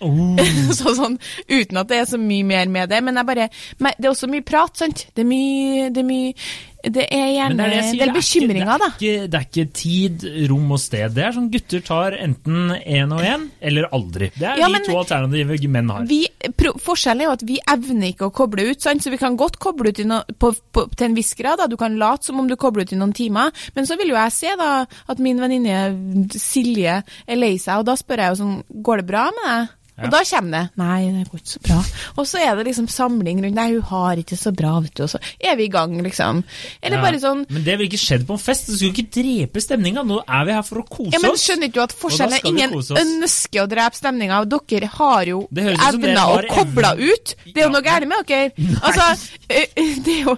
Oh. 0.00 0.38
så 0.78 0.94
sånn, 0.96 1.18
uten 1.50 1.82
at 1.82 1.90
det 1.90 2.00
er 2.00 2.08
så 2.08 2.20
mye 2.20 2.46
mer 2.46 2.70
med 2.72 2.90
det. 2.92 3.02
Men 3.04 3.20
jeg 3.20 3.28
bare, 3.28 3.48
det 3.80 4.06
er 4.06 4.12
også 4.12 4.30
mye 4.30 4.46
prat, 4.46 4.76
sant. 4.78 5.06
Det 5.14 5.24
er 5.24 5.30
mye, 5.30 5.90
det 5.90 6.04
er 6.04 6.08
mye 6.08 6.32
Det 6.80 7.04
er 7.12 7.26
gjerne 7.34 7.56
det 7.58 7.66
er 7.66 7.74
det 7.76 7.98
det 8.00 8.06
er 8.06 8.14
bekymringer, 8.14 8.70
da. 8.80 8.88
Det 9.00 9.12
det 9.30 9.38
er 9.38 9.46
ikke 9.46 9.66
tid, 9.76 10.24
rom 10.50 10.70
og 10.72 10.80
sted. 10.80 11.12
Det 11.16 11.24
er 11.26 11.34
sånn 11.36 11.50
gutter 11.52 11.82
tar 11.84 12.16
enten 12.16 12.72
én 12.78 13.12
og 13.14 13.24
én, 13.26 13.48
eller 13.60 13.88
aldri. 13.92 14.30
Det 14.36 14.48
er 14.48 14.62
Ja, 14.62 14.70
de 14.72 14.80
to 14.86 14.96
alternative 14.98 15.58
menn 15.68 15.90
har. 15.92 16.06
Vi, 16.08 16.22
forskjellen 16.56 17.24
er 17.24 17.28
jo 17.28 17.34
at 17.36 17.44
vi 17.46 17.58
evner 17.74 18.14
ikke 18.14 18.30
å 18.30 18.34
koble 18.34 18.70
ut, 18.70 18.80
sant? 18.80 19.04
så 19.04 19.12
vi 19.12 19.20
kan 19.20 19.36
godt 19.40 19.58
koble 19.62 19.92
ut 19.92 20.00
i 20.00 20.06
no, 20.08 20.22
på, 20.40 20.52
på, 20.72 20.86
til 20.96 21.10
en 21.10 21.18
viss 21.18 21.34
grad. 21.38 21.60
Da. 21.60 21.68
Du 21.70 21.76
kan 21.80 21.98
late 22.00 22.30
som 22.30 22.40
om 22.40 22.48
du 22.48 22.56
kobler 22.60 22.88
ut 22.88 22.94
i 22.94 23.00
noen 23.00 23.14
timer, 23.16 23.52
men 23.76 23.88
så 23.88 23.98
vil 24.00 24.14
jo 24.14 24.18
jeg 24.18 24.36
se 24.36 24.54
da 24.60 24.70
at 24.84 25.20
min 25.22 25.40
venninne 25.40 26.28
Silje 26.40 27.00
er 27.02 27.38
lei 27.38 27.56
seg, 27.60 27.80
og 27.80 27.88
da 27.88 27.96
spør 27.98 28.24
jeg 28.24 28.32
jo 28.32 28.40
sånn 28.40 28.56
Går 28.84 29.02
det 29.02 29.06
bra 29.08 29.28
med 29.34 29.46
deg? 29.46 29.76
Ja. 30.00 30.06
Og 30.06 30.12
da 30.14 30.20
kommer 30.24 30.50
det 30.56 30.60
Nei, 30.80 31.00
det 31.12 31.26
går 31.30 31.40
ikke 31.42 31.52
så 31.52 31.60
bra. 31.66 31.78
Og 32.16 32.26
så 32.26 32.38
er 32.40 32.56
det 32.56 32.64
liksom 32.70 32.86
samling 32.88 33.42
rundt 33.44 33.54
Nei, 33.58 33.66
hun 33.74 33.82
har 33.90 34.16
ikke 34.22 34.38
så 34.40 34.52
bra, 34.56 34.78
vet 34.80 34.94
du. 34.96 35.02
Og 35.04 35.10
så 35.12 35.20
er 35.38 35.56
vi 35.60 35.66
i 35.68 35.72
gang, 35.72 35.98
liksom. 36.02 36.42
Eller 36.82 36.96
Ja, 36.96 37.02
bare 37.04 37.20
sånn 37.20 37.44
Men 37.50 37.64
det 37.66 37.76
ville 37.78 37.90
ikke 37.90 38.00
skjedd 38.00 38.24
på 38.26 38.32
en 38.38 38.42
fest. 38.42 38.66
Du 38.70 38.76
skulle 38.78 38.94
ikke 38.96 39.12
drepe 39.20 39.60
stemninga. 39.60 40.02
Nå 40.08 40.22
er 40.26 40.44
vi 40.48 40.52
her 40.56 40.62
for 40.64 40.80
å 40.80 40.86
kose 40.88 41.10
oss. 41.10 41.12
ja, 41.12 41.20
men. 41.22 41.36
Skjønner 41.36 41.68
ikke 41.68 41.78
du 41.78 41.84
at 41.84 41.92
forskjellen 42.00 42.38
er 42.40 42.48
ingen 42.48 42.72
ønsker 42.72 43.62
å 43.64 43.68
drepe 43.68 43.96
stemninga? 44.00 44.40
Dere 44.70 44.88
har 44.96 45.24
jo 45.28 45.42
evna 45.52 46.24
å 46.32 46.40
koble 46.48 46.94
ut. 46.98 47.34
Det 47.44 47.56
er 47.60 47.66
jo 47.66 47.68
Ja. 47.68 47.74
noe 47.76 47.82
gærent 47.82 48.08
med 48.08 48.26
dere. 48.26 48.52
Altså, 48.82 49.06
jo, 50.24 50.36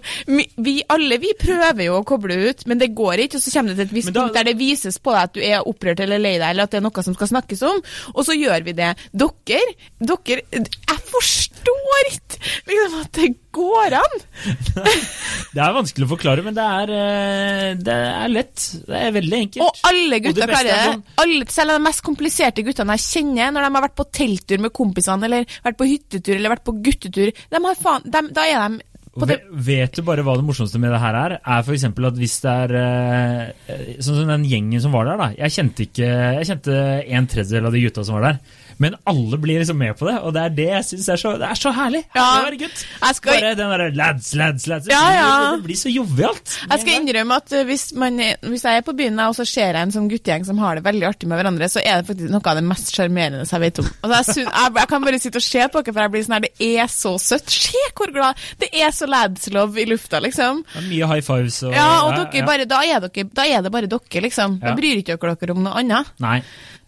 vi- 0.57 0.83
alle 0.93 1.19
vi 1.23 1.33
prøver 1.39 1.85
jo 1.87 1.99
å 2.01 2.05
koble 2.09 2.37
ut, 2.49 2.65
men 2.71 2.81
det 2.81 2.91
går 2.97 3.27
ikke. 3.27 3.39
Og 3.41 3.45
så 3.45 3.53
kommer 3.55 3.73
det 3.75 3.79
til 3.83 3.91
et 3.91 3.97
visst 3.99 4.13
da- 4.13 4.21
punkt 4.23 4.35
der 4.39 4.49
det 4.51 4.57
vises 4.61 4.99
på 5.03 5.13
deg 5.15 5.23
at 5.29 5.35
du 5.37 5.41
er 5.45 5.69
opprørt 5.69 6.01
eller 6.05 6.19
lei 6.23 6.35
deg, 6.39 6.49
eller 6.51 6.65
at 6.69 6.73
det 6.75 6.81
er 6.81 6.87
noe 6.89 7.05
som 7.07 7.15
skal 7.19 7.31
snakkes 7.35 7.63
om, 7.69 7.83
og 8.15 8.25
så 8.27 8.37
gjør 8.39 8.65
vi 8.67 8.77
det. 8.79 8.93
Dere, 9.13 9.61
dere 10.01 10.43
Jeg 10.53 10.99
forstår 11.13 12.09
ikke 12.11 12.39
liksom 12.69 13.01
at 13.03 13.13
det 13.21 13.31
går 13.53 13.99
an! 14.01 14.15
Det 15.53 15.61
er 15.61 15.75
vanskelig 15.77 16.07
å 16.07 16.11
forklare, 16.15 16.41
men 16.47 16.55
det 16.57 16.65
er, 16.65 16.91
eh, 16.97 17.73
det 17.77 17.93
er 17.93 18.31
lett. 18.33 18.63
Det 18.89 19.01
er 19.05 19.11
veldig 19.13 19.37
enkelt. 19.37 19.65
Og 19.67 19.83
alle 19.91 20.21
gutter 20.25 20.49
klarer 20.49 20.71
er 20.71 20.79
det. 20.79 20.87
sånn- 20.87 21.03
Alle, 21.25 21.49
selv 21.53 21.75
de 21.75 21.83
mest 21.85 22.03
kompliserte 22.07 22.65
guttene 22.65 22.97
jeg 22.97 23.05
kjenner, 23.05 23.53
når 23.53 23.67
de 23.67 23.75
har 23.77 23.85
vært 23.85 23.97
på 24.01 24.07
telttur 24.17 24.63
med 24.65 24.73
kompisene, 24.73 25.29
eller 25.29 25.45
vært 25.67 25.77
på 25.83 25.89
hyttetur, 25.91 26.35
eller 26.39 26.55
vært 26.55 26.65
på 26.65 26.75
guttetur, 26.87 27.35
de 27.53 27.61
har 27.67 27.77
faen, 27.85 28.07
de, 28.09 28.23
da 28.33 28.47
er 28.49 28.65
de 28.65 28.81
det, 29.29 29.39
Vet 29.53 29.99
du 29.99 30.03
bare 30.07 30.25
hva 30.25 30.39
det 30.39 30.45
morsomste 30.47 30.81
med 30.81 30.95
det 30.95 31.01
her 31.03 31.17
er? 31.19 31.35
Er 31.45 31.65
for 31.67 31.77
eksempel 31.77 32.09
at 32.09 32.17
hvis 32.17 32.39
det 32.45 32.53
er 32.65 32.75
eh, 32.81 33.99
Sånn 34.01 34.23
som 34.23 34.31
den 34.31 34.47
gjengen 34.49 34.81
som 34.81 34.95
var 34.97 35.11
der, 35.11 35.21
da. 35.21 35.29
Jeg 35.37 35.57
kjente 35.59 35.85
ikke 35.85 36.09
Jeg 36.09 36.49
kjente 36.49 36.79
en 37.19 37.29
tredjedel 37.29 37.69
av 37.69 37.77
de 37.77 37.83
gutta 37.85 38.07
som 38.09 38.17
var 38.17 38.31
der. 38.31 38.41
Men 38.79 38.97
alle 39.07 39.39
blir 39.43 39.59
liksom 39.61 39.79
med 39.79 39.97
på 39.99 40.07
det, 40.09 40.17
og 40.23 40.33
det 40.37 40.43
er 40.43 40.55
det 40.57 40.69
jeg 40.71 40.85
syns 40.93 41.09
er 41.13 41.21
så 41.21 41.33
er 41.43 41.59
så 41.59 41.73
herlig! 41.77 42.05
Ja. 42.15 42.29
Jeg 42.53 43.15
skal- 43.19 43.33
Bare 43.41 43.55
den 43.59 43.71
derre 43.73 43.91
lads, 43.95 44.35
lads, 44.35 44.67
lads. 44.71 44.87
Ja, 44.91 45.03
ja. 45.17 45.29
Det 45.57 45.65
blir 45.67 45.77
så 45.77 45.93
jovialt. 45.93 46.55
Jeg 46.71 46.81
skal 46.85 47.01
innrømme 47.01 47.37
at 47.43 47.53
uh, 47.53 47.63
hvis, 47.69 47.87
man, 47.99 48.19
hvis 48.47 48.65
jeg 48.65 48.77
er 48.81 48.87
på 48.87 48.95
byen 48.97 49.19
og 49.27 49.35
så 49.37 49.47
ser 49.49 49.75
jeg 49.75 49.83
en 49.83 49.95
sånn 49.95 50.09
guttegjeng 50.11 50.47
som 50.49 50.59
har 50.63 50.77
det 50.79 50.85
veldig 50.87 51.07
artig 51.09 51.29
med 51.31 51.41
hverandre, 51.41 51.69
så 51.73 51.83
er 51.83 52.01
det 52.03 52.09
faktisk 52.09 52.33
noe 52.33 52.43
av 52.53 52.59
det 52.61 52.65
mest 52.67 52.93
sjarmerende 52.95 53.47
jeg 53.53 53.61
vet 53.67 53.83
om. 53.83 53.91
Altså, 54.03 54.17
jeg, 54.17 54.25
synes, 54.33 54.53
jeg, 54.57 54.75
jeg 54.81 54.89
kan 54.93 55.05
bare 55.07 55.19
sitte 55.23 55.41
og 55.43 55.47
se 55.47 55.67
på 55.69 55.83
dere, 55.83 55.93
for 55.95 56.03
jeg 56.07 56.13
blir 56.15 56.27
sånn 56.27 56.37
her, 56.39 56.47
det 56.49 56.71
er 56.83 56.93
så 56.93 57.15
søtt. 57.23 57.53
Se 57.73 57.83
hvor 57.99 58.13
glad 58.15 58.41
Det 58.61 58.69
er 58.73 58.91
så 58.95 59.07
ladslove 59.11 59.83
i 59.83 59.87
lufta, 59.91 60.21
liksom. 60.25 60.63
Det 60.73 60.81
er 60.83 60.89
mye 60.89 61.09
high 61.13 61.25
fives 61.27 61.61
og 61.67 61.75
Ja, 61.77 61.87
og 62.07 62.17
dere 62.33 62.47
bare, 62.49 62.67
da, 62.71 62.81
er 62.87 63.05
dere, 63.07 63.29
da 63.37 63.47
er 63.47 63.63
det 63.67 63.73
bare 63.75 63.91
dere, 63.91 64.23
liksom. 64.27 64.59
Da 64.63 64.75
bryr 64.79 65.03
ikke 65.03 65.19
dere 65.21 65.37
dere 65.41 65.57
om 65.57 65.63
noe 65.67 65.77
annet. 65.83 66.13
Nei, 66.23 66.39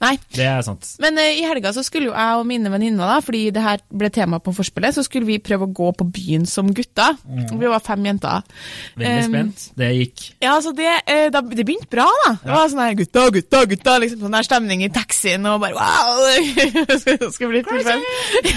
Nei. 0.02 0.14
det 0.36 0.46
er 0.48 0.62
sant. 0.66 0.88
Men 1.02 1.18
uh, 1.20 1.26
i 1.28 1.44
helga 1.46 1.73
så 1.74 1.82
skulle 1.86 2.10
jo 2.10 2.14
jeg 2.14 2.40
og 2.40 2.46
mine 2.48 2.70
venninner, 2.72 3.04
da, 3.10 3.18
fordi 3.24 3.42
det 3.54 3.62
her 3.64 3.82
ble 3.90 4.10
tema 4.14 4.40
på 4.42 4.54
forspillet, 4.56 4.96
så 4.96 5.04
skulle 5.06 5.28
vi 5.28 5.40
prøve 5.42 5.68
å 5.68 5.72
gå 5.74 5.90
på 5.98 6.06
byen 6.14 6.46
som 6.48 6.70
gutter. 6.74 7.18
Vi 7.24 7.70
var 7.70 7.82
fem 7.84 8.04
jenter. 8.10 8.44
Veldig 8.96 9.12
Um, 9.14 9.30
spent. 9.30 9.62
Det 9.78 9.88
gikk. 9.94 10.22
Ja, 10.42 10.54
så 10.64 10.72
det, 10.76 10.88
eh, 11.06 11.28
det 11.30 11.64
begynte 11.66 11.88
bra, 11.90 12.06
da. 12.24 12.32
Det 12.42 12.50
var 12.52 12.68
sånn 12.72 12.82
her 12.82 12.96
gutta, 12.98 13.26
gutta, 13.34 13.64
gutta, 13.70 13.96
liksom 14.02 14.24
sånn 14.24 14.36
der 14.36 14.46
stemning 14.46 14.84
i 14.84 14.90
taxien, 14.92 15.46
og 15.46 15.60
bare 15.62 15.76
wow! 15.76 16.24
skal, 17.02 17.18
skulle 17.34 17.52
bli 17.52 17.62
fullfem. 17.66 18.02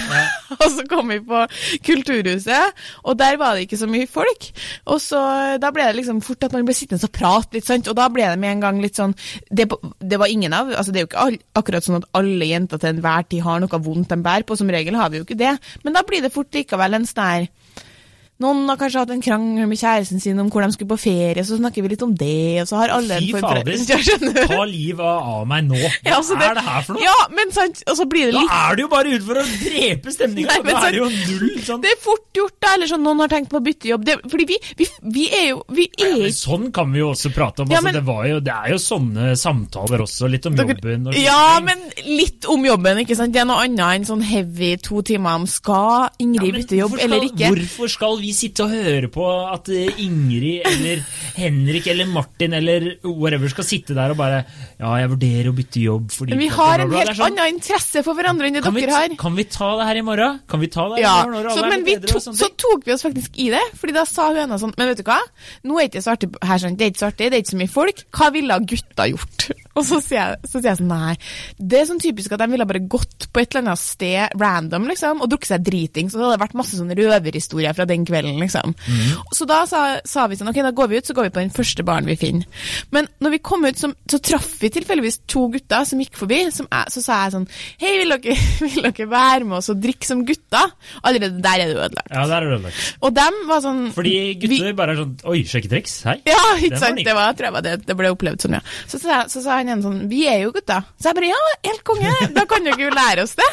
og 0.59 0.67
så 0.73 0.85
kom 0.89 1.13
vi 1.13 1.19
på 1.25 1.43
Kulturhuset, 1.85 2.73
og 3.03 3.17
der 3.19 3.37
var 3.39 3.55
det 3.55 3.67
ikke 3.67 3.79
så 3.79 3.89
mye 3.89 4.07
folk. 4.09 4.49
Og 4.91 5.01
så 5.03 5.21
da 5.61 5.71
ble 5.73 5.87
det 5.89 5.97
liksom 6.01 6.21
fort 6.25 6.43
at 6.47 6.55
man 6.55 6.65
ble 6.67 6.75
sittende 6.77 7.07
og 7.07 7.13
prate 7.15 7.57
litt, 7.57 7.67
sant, 7.67 7.87
og 7.89 7.95
da 7.97 8.07
ble 8.13 8.25
det 8.27 8.39
med 8.41 8.55
en 8.55 8.63
gang 8.63 8.81
litt 8.83 8.97
sånn 8.97 9.13
Det, 9.49 9.67
det 9.99 10.17
var 10.19 10.29
ingen 10.31 10.53
av 10.53 10.69
Altså, 10.73 10.91
det 10.91 10.99
er 10.99 11.05
jo 11.05 11.09
ikke 11.09 11.23
all, 11.23 11.37
akkurat 11.59 11.85
sånn 11.85 11.99
at 11.99 12.07
alle 12.17 12.47
jenter 12.49 12.79
til 12.81 12.89
enhver 12.91 13.06
tid 13.29 13.43
har 13.45 13.61
noe 13.63 13.81
vondt 13.83 14.11
de 14.13 14.19
bærer 14.23 14.45
på, 14.47 14.57
som 14.59 14.69
regel 14.73 14.97
har 14.99 15.11
vi 15.11 15.21
jo 15.21 15.27
ikke 15.27 15.39
det, 15.39 15.55
men 15.83 15.95
da 15.95 16.03
blir 16.07 16.23
det 16.25 16.33
fort 16.35 16.53
likevel 16.55 16.99
en 16.99 17.07
sånn 17.09 17.47
noen 18.43 18.67
har 18.69 18.77
kanskje 18.77 19.01
hatt 19.01 19.11
en 19.15 19.21
krangel 19.23 19.65
med 19.65 19.79
kjæresten 19.79 20.21
sin 20.21 20.37
om 20.37 20.51
hvor 20.53 20.61
de 20.61 20.69
skulle 20.75 20.91
på 20.91 20.99
ferie, 21.01 21.41
så 21.41 21.57
snakker 21.57 21.81
vi 21.81 21.89
litt 21.95 22.03
om 22.05 22.11
det, 22.13 22.61
og 22.61 22.67
så 22.69 22.81
har 22.83 22.93
alle 22.93 23.17
Fy 23.23 23.31
fader. 23.33 23.71
Ta 24.51 24.59
livet 24.69 25.01
av 25.01 25.47
meg 25.49 25.65
nå. 25.65 25.79
Hva 25.79 25.89
Ja, 26.05 26.19
altså, 26.19 26.37
er 26.37 26.53
det 26.59 26.65
her 26.67 26.85
for 26.85 26.97
noe? 26.97 27.05
Ja, 27.07 27.15
men 27.33 27.53
sant, 27.55 27.81
og 27.89 27.97
så 27.97 28.05
blir 28.09 28.29
det 28.29 28.35
litt... 28.37 28.51
Da 28.51 28.59
er 28.67 28.77
du 28.77 28.83
jo 28.83 28.89
bare 28.91 29.13
ute 29.15 29.25
for 29.25 29.41
å 29.41 29.45
drepe 29.63 30.13
stemninga! 30.13 30.59
Men 30.61 30.77
Da 30.77 30.83
er 30.85 30.93
det 30.93 31.01
jo 31.01 31.09
null 31.09 31.63
sånn 31.65 31.81
Det 31.81 31.93
er 31.95 31.99
fort 32.03 32.41
gjort, 32.41 32.55
da, 32.61 32.75
eller 32.77 32.91
sånn 32.91 33.03
noen 33.07 33.23
har 33.25 33.33
tenkt 33.33 33.49
på 33.53 33.57
å 33.57 33.63
bytte 33.65 33.89
jobb. 33.89 34.05
Det, 34.05 34.17
fordi 34.29 34.47
vi, 34.53 34.59
vi, 34.83 34.89
vi 35.17 35.25
er 35.33 35.47
jo 35.47 35.57
Vi 35.73 35.87
er 35.89 36.05
Ja, 36.05 36.21
men 36.27 36.37
sånn 36.37 36.69
kan 36.75 36.93
vi 36.93 37.01
jo 37.01 37.09
også 37.15 37.33
prate 37.33 37.65
om. 37.65 37.73
Ja, 37.73 37.81
altså, 37.81 37.95
det, 37.97 38.05
var 38.05 38.29
jo, 38.29 38.37
det 38.45 38.53
er 38.53 38.75
jo 38.75 38.79
sånne 38.85 39.31
samtaler 39.39 40.05
også. 40.05 40.29
Litt 40.29 40.45
om 40.49 40.61
jobben. 40.61 41.09
Og 41.09 41.17
Ja, 41.17 41.57
men 41.65 41.81
litt 42.05 42.45
om 42.53 42.69
jobben, 42.69 43.01
ikke 43.01 43.17
sant. 43.17 43.33
Det 43.33 43.41
er 43.41 43.49
noe 43.49 43.65
annet 43.65 44.01
enn 44.03 44.07
sånn 44.07 44.21
heavy 44.25 44.75
to 44.83 45.01
timer 45.07 45.41
om 45.41 45.49
skal 45.49 46.13
Ingrid 46.21 46.37
Ja, 46.37 46.53
men 46.53 46.61
bytte 46.61 46.77
jobb 46.83 46.95
skal, 46.95 47.05
eller 47.07 47.27
ikke. 47.31 47.51
Hvorfor 47.57 47.91
skal 47.97 48.19
vi 48.21 48.26
sitte 48.35 48.65
og 48.65 48.71
høre 48.73 49.09
på 49.13 49.25
at 49.53 49.69
eh, 49.73 50.01
Ingrid 50.03 50.65
eller 50.67 51.03
Henrik 51.37 51.87
eller 51.91 52.09
Martin 52.09 52.55
eller 52.57 52.87
whatever 53.05 53.51
skal 53.51 53.67
sitte 53.67 53.95
der 53.97 54.13
og 54.15 54.19
bare 54.19 54.43
Ja, 54.77 54.91
jeg 55.01 55.11
vurderer 55.13 55.51
å 55.51 55.55
bytte 55.57 55.83
jobb 55.83 56.11
fordi 56.13 56.33
Men 56.35 56.41
vi 56.43 56.49
har 56.53 56.83
en 56.83 56.91
helt 56.95 57.13
sånn, 57.17 57.37
annen 57.37 57.55
interesse 57.55 58.03
for 58.05 58.17
hverandre 58.17 58.49
enn 58.49 58.59
det 58.59 58.63
vi, 58.73 58.85
dere 58.85 58.97
har. 58.97 59.15
kan 59.19 59.37
vi 59.37 59.47
ta 59.51 59.69
det 59.79 59.87
her 59.89 60.01
i 60.01 60.05
morgen? 60.07 60.41
Kan 60.49 60.63
vi 60.63 60.71
ta 60.73 60.87
det 60.91 60.99
her 60.99 61.05
Ja, 61.05 61.15
i 61.23 61.33
morgen 61.35 61.57
så, 61.57 61.67
men 61.69 61.85
vi 61.87 61.97
to, 62.07 62.19
så 62.25 62.49
tok 62.57 62.87
vi 62.87 62.95
oss 62.95 63.05
faktisk 63.05 63.37
i 63.37 63.49
det, 63.53 63.63
fordi 63.79 63.95
da 63.97 64.05
sa 64.09 64.29
hun 64.31 64.43
ene 64.45 64.59
sånn 64.61 64.75
Men 64.77 64.91
vet 64.91 65.01
du 65.01 65.07
hva, 65.07 65.19
nå 65.67 65.77
er 65.79 65.87
det 65.87 65.93
ikke 65.95 66.05
så 66.07 66.15
artig 66.17 66.31
her, 66.41 66.61
sånn, 66.63 66.77
det 66.79 66.87
er 66.87 66.93
ikke 66.93 67.03
så 67.05 67.11
artig, 67.11 67.31
det 67.31 67.39
er 67.39 67.45
ikke 67.45 67.53
så 67.55 67.61
mye 67.63 67.73
folk. 67.77 68.03
Hva 68.17 68.29
ville 68.35 68.59
gutta 68.73 69.07
gjort? 69.11 69.47
Og 69.77 69.85
så 69.85 69.99
sier 70.03 70.17
jeg, 70.17 70.39
så 70.49 70.59
sier 70.59 70.71
jeg 70.71 70.79
sånn 70.81 70.87
Nei, 70.87 71.13
det 71.59 71.81
er 71.81 71.87
sånn 71.89 72.01
typisk 72.01 72.33
at 72.33 72.41
de 72.41 72.47
ville 72.51 72.65
bare 72.67 72.81
gått 72.89 73.27
på 73.33 73.41
et 73.41 73.51
eller 73.51 73.65
annet 73.67 73.81
sted 73.81 74.37
random, 74.39 74.87
liksom, 74.89 75.21
og 75.21 75.29
drukket 75.31 75.51
seg 75.51 75.65
driting. 75.67 76.09
Så 76.09 76.19
det 76.19 76.25
hadde 76.25 76.41
vært 76.41 76.57
masse 76.57 76.77
sånne 76.79 76.95
røverhistorier 76.97 77.75
fra 77.77 77.85
den 77.89 78.05
kvelden, 78.07 78.39
liksom. 78.41 78.73
Så 79.35 79.47
da 79.49 79.61
sa, 79.69 79.83
sa 80.07 80.27
vi 80.29 80.37
sånn 80.39 80.47
Ok, 80.47 80.61
da 80.63 80.71
går 80.75 80.89
vi 80.89 81.01
ut, 81.01 81.09
så 81.09 81.15
går 81.17 81.27
vi 81.27 81.33
på 81.35 81.41
den 81.43 81.53
første 81.53 81.83
baren 81.87 82.07
vi 82.07 82.15
finner. 82.19 82.47
Men 82.95 83.09
når 83.23 83.35
vi 83.35 83.41
kom 83.43 83.65
ut, 83.67 83.77
så, 83.79 83.91
så 84.09 84.19
traff 84.23 84.47
vi 84.61 84.71
tilfeldigvis 84.73 85.19
to 85.29 85.47
gutter 85.53 85.83
som 85.87 86.01
gikk 86.01 86.15
forbi. 86.17 86.39
Som 86.55 86.69
er, 86.71 86.87
så 86.93 87.03
sa 87.03 87.19
jeg 87.25 87.35
sånn 87.35 87.47
Hei, 87.81 87.93
vil 87.99 88.15
dere, 88.15 88.37
vil 88.63 88.87
dere 88.87 89.09
være 89.11 89.47
med 89.49 89.59
oss 89.59 89.69
og 89.73 89.81
drikke 89.83 90.07
som 90.07 90.23
gutter? 90.27 90.71
Allerede 91.03 91.43
der 91.43 91.65
er 91.65 91.73
det 91.73 91.77
ødelagt. 91.77 92.13
Ja, 92.13 92.23
der 92.31 92.37
er 92.37 92.47
det 92.47 92.57
ødelagt. 92.61 92.87
Og 93.03 93.15
dem 93.17 93.41
var 93.51 93.63
sånn 93.65 93.83
Fordi 93.95 94.15
gutter 94.39 94.69
vi, 94.69 94.75
bare 94.77 94.95
er 94.95 95.01
sånn 95.03 95.15
Oi, 95.27 95.41
sjekketriks? 95.47 95.99
Hei. 96.07 96.17
Ja, 96.29 96.41
ikke 96.63 96.81
sant? 96.81 97.03
Det 97.03 97.15
var, 97.17 97.35
tror 97.37 97.49
jeg 97.49 97.57
var 97.57 97.65
det, 97.67 97.75
det 97.87 97.97
ble 97.99 98.13
opplevd 98.15 98.47
sånn, 98.47 98.57
ja. 98.57 98.63
Så 98.87 99.01
sa, 99.01 99.23
så, 99.27 99.41
så 99.41 99.45
sa 99.49 99.59
han 99.71 99.79
en 99.81 99.85
sånn 99.85 100.09
Vi 100.11 100.25
er 100.29 100.41
jo 100.45 100.53
gutter. 100.55 100.85
Så 100.99 101.11
jeg 101.11 101.19
bare 101.19 101.31
Ja, 101.31 101.41
helt 101.69 101.83
konge. 101.87 102.13
Da 102.37 102.45
kan 102.49 102.65
dere 102.67 102.81
jo 102.87 102.93
lære 102.93 103.25
oss 103.27 103.35
det. 103.39 103.49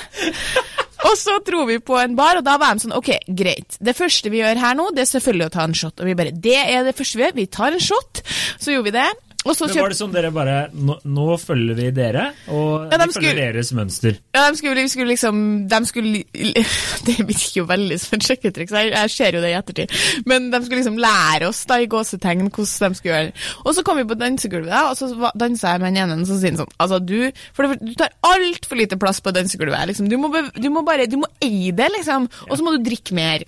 Og 1.04 1.16
så 1.20 1.36
dro 1.44 1.66
vi 1.68 1.78
på 1.84 1.98
en 2.00 2.14
bar, 2.16 2.38
og 2.40 2.46
da 2.46 2.56
var 2.60 2.74
de 2.76 2.86
sånn 2.86 2.96
Ok, 2.96 3.10
greit. 3.28 3.76
Det 3.80 3.96
første 3.98 4.30
vi 4.32 4.40
gjør 4.40 4.60
her 4.62 4.78
nå, 4.78 4.88
det 4.96 5.04
er 5.04 5.10
selvfølgelig 5.10 5.50
å 5.50 5.54
ta 5.58 5.66
en 5.68 5.76
shot. 5.76 6.00
Og 6.00 6.08
vi 6.08 6.16
bare 6.18 6.32
Det 6.32 6.56
er 6.62 6.86
det 6.86 6.96
første 6.96 7.20
vi 7.20 7.26
gjør. 7.26 7.36
Vi 7.36 7.46
tar 7.58 7.76
en 7.76 7.82
shot. 7.82 8.22
Så 8.58 8.72
gjorde 8.72 8.90
vi 8.90 8.96
det. 8.98 9.08
Og 9.44 9.52
så 9.56 9.66
Men 9.68 9.76
var 9.82 9.92
det 9.92 9.96
sånn 9.98 10.12
dere 10.14 10.30
bare 10.32 10.54
Nå, 10.72 10.94
nå 11.04 11.24
følger 11.36 11.76
vi 11.76 11.90
dere, 11.92 12.30
og 12.48 12.88
Ja, 12.92 12.96
de 12.96 13.06
vi 13.10 13.12
følger 13.12 13.34
skulle- 13.34 13.42
deres 13.52 13.72
mønster. 13.76 14.16
Ja, 14.34 14.46
de 14.50 14.56
skulle, 14.56 14.84
skulle 14.88 15.10
liksom 15.12 15.68
De 15.68 15.80
skulle 15.84 16.22
Det 17.06 17.16
virker 17.28 17.58
jo 17.60 17.64
veldig 17.68 17.98
som 18.00 18.16
et 18.16 18.24
sjekketriks, 18.24 18.72
jeg, 18.72 18.92
jeg 18.94 19.10
ser 19.12 19.36
jo 19.36 19.42
det 19.44 19.50
i 19.52 19.58
ettertid. 19.58 19.92
Men 20.26 20.48
de 20.50 20.60
skulle 20.64 20.80
liksom 20.80 20.96
lære 21.02 21.48
oss 21.50 21.60
da 21.68 21.76
i 21.82 21.86
gåsetegn 21.92 22.48
hvordan 22.48 22.94
de 22.94 22.98
skulle 22.98 23.12
gjøre 23.12 23.28
det. 23.28 23.44
Og 23.66 23.74
så 23.76 23.84
kom 23.84 24.00
vi 24.00 24.06
på 24.08 24.16
dansegulvet, 24.16 24.70
da, 24.72 24.82
og 24.90 24.96
så 24.96 25.30
dansa 25.36 25.74
jeg 25.74 25.82
med 25.84 25.92
en 25.92 26.00
ene, 26.14 26.26
så 26.28 26.38
sier 26.40 26.56
sånn 26.56 26.72
Altså, 26.80 26.98
du 27.04 27.30
For 27.56 27.68
det, 27.68 27.78
du 27.84 27.92
tar 28.00 28.14
altfor 28.24 28.80
lite 28.80 28.96
plass 29.00 29.20
på 29.20 29.32
dansegulvet. 29.36 29.90
Liksom. 29.92 30.08
Du, 30.08 30.16
må 30.20 30.30
bev- 30.32 30.52
du 30.56 30.70
må 30.72 30.82
bare 30.86 31.04
Du 31.10 31.18
må 31.20 31.28
eie 31.44 31.72
det, 31.76 31.90
liksom. 31.98 32.30
Og 32.48 32.56
så 32.56 32.64
må 32.64 32.72
du 32.78 32.80
drikke 32.88 33.12
mer. 33.16 33.44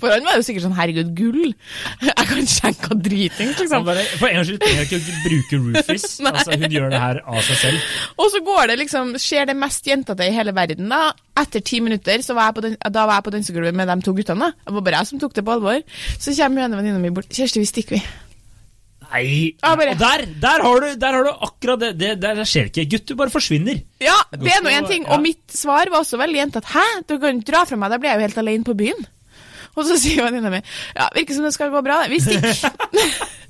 For 0.00 0.08
han 0.08 0.24
var 0.24 0.38
jo 0.40 0.46
sikkert 0.46 0.64
sånn 0.66 0.76
Herregud, 0.78 1.12
gull! 1.18 1.52
Jeg 2.08 2.28
kan 2.32 2.46
skjenke 2.48 2.90
av 2.94 3.00
dritings, 3.04 3.58
liksom. 3.60 3.84
bare, 3.84 4.04
for 4.16 4.32
en 4.32 4.44
skyld 4.46 4.60
trenger 4.62 4.82
jeg 4.82 4.88
ikke 4.88 5.01
bruke 5.24 5.60
Rufus. 5.60 6.06
altså, 6.30 6.56
hun 6.56 6.72
gjør 6.72 6.90
det 6.92 7.02
her 7.02 7.20
av 7.24 7.38
seg 7.46 7.60
selv. 7.60 7.92
Og 8.16 8.32
så 8.32 8.42
går 8.46 8.72
det 8.72 8.78
liksom, 8.82 9.14
skjer 9.20 9.50
det 9.50 9.58
mest 9.58 9.86
jentete 9.88 10.26
i 10.28 10.34
hele 10.34 10.54
verden. 10.56 10.90
da. 10.92 11.12
Etter 11.42 11.64
ti 11.64 11.80
minutter 11.84 12.24
så 12.24 12.36
var 12.38 12.50
jeg 12.50 12.58
på, 12.58 12.66
den, 12.66 12.76
da 12.82 13.06
var 13.08 13.20
jeg 13.20 13.28
på 13.28 13.36
dansegulvet 13.36 13.78
med 13.78 13.88
de 13.90 13.98
to 14.04 14.16
guttene. 14.16 14.50
da. 14.50 14.66
Det 14.66 14.76
var 14.78 14.86
bare 14.88 15.00
jeg 15.00 15.12
som 15.12 15.22
tok 15.22 15.38
det 15.38 15.46
på 15.46 15.56
alvor. 15.56 15.80
Så 16.18 16.36
kommer 16.36 16.66
ene 16.66 16.78
venninna 16.78 17.00
mi 17.02 17.14
bort. 17.14 17.30
'Kjersti, 17.32 17.62
vi 17.62 17.70
stikker, 17.70 17.96
vi'. 17.96 18.20
Nei, 19.12 19.52
ah, 19.60 19.74
og 19.76 19.82
der, 20.00 20.22
der, 20.40 20.62
har 20.64 20.78
du, 20.80 20.86
der 20.96 21.16
har 21.18 21.26
du 21.26 21.32
akkurat 21.44 21.80
det. 21.80 21.90
Det, 22.00 22.12
det 22.22 22.46
skjer 22.48 22.70
ikke. 22.70 22.86
Gutter 22.94 23.18
bare 23.18 23.32
forsvinner. 23.32 23.82
Ja, 24.00 24.14
det 24.32 24.54
er 24.54 24.62
nå 24.64 24.72
en 24.72 24.88
ting. 24.88 25.04
Ja. 25.04 25.16
Og 25.16 25.24
mitt 25.24 25.52
svar 25.52 25.90
var 25.92 26.00
også 26.00 26.16
veldig 26.20 26.38
jentete. 26.38 26.72
'Hæ, 26.72 26.86
du 27.08 27.18
kan 27.20 27.42
dra 27.44 27.64
fra 27.68 27.76
meg', 27.76 27.92
da 27.92 27.98
blir 28.00 28.10
jeg 28.10 28.20
jo 28.20 28.26
helt 28.28 28.40
alene 28.40 28.64
på 28.64 28.78
byen. 28.78 29.04
Og 29.72 29.86
så 29.88 29.96
sier 30.00 30.24
venninna 30.26 30.50
mi 30.52 30.60
ja, 30.60 31.08
virker 31.14 31.36
som 31.36 31.46
det 31.46 31.54
skal 31.54 31.72
gå 31.72 31.80
bra. 31.84 32.02
Vi 32.08 32.20
stikker. 32.20 32.72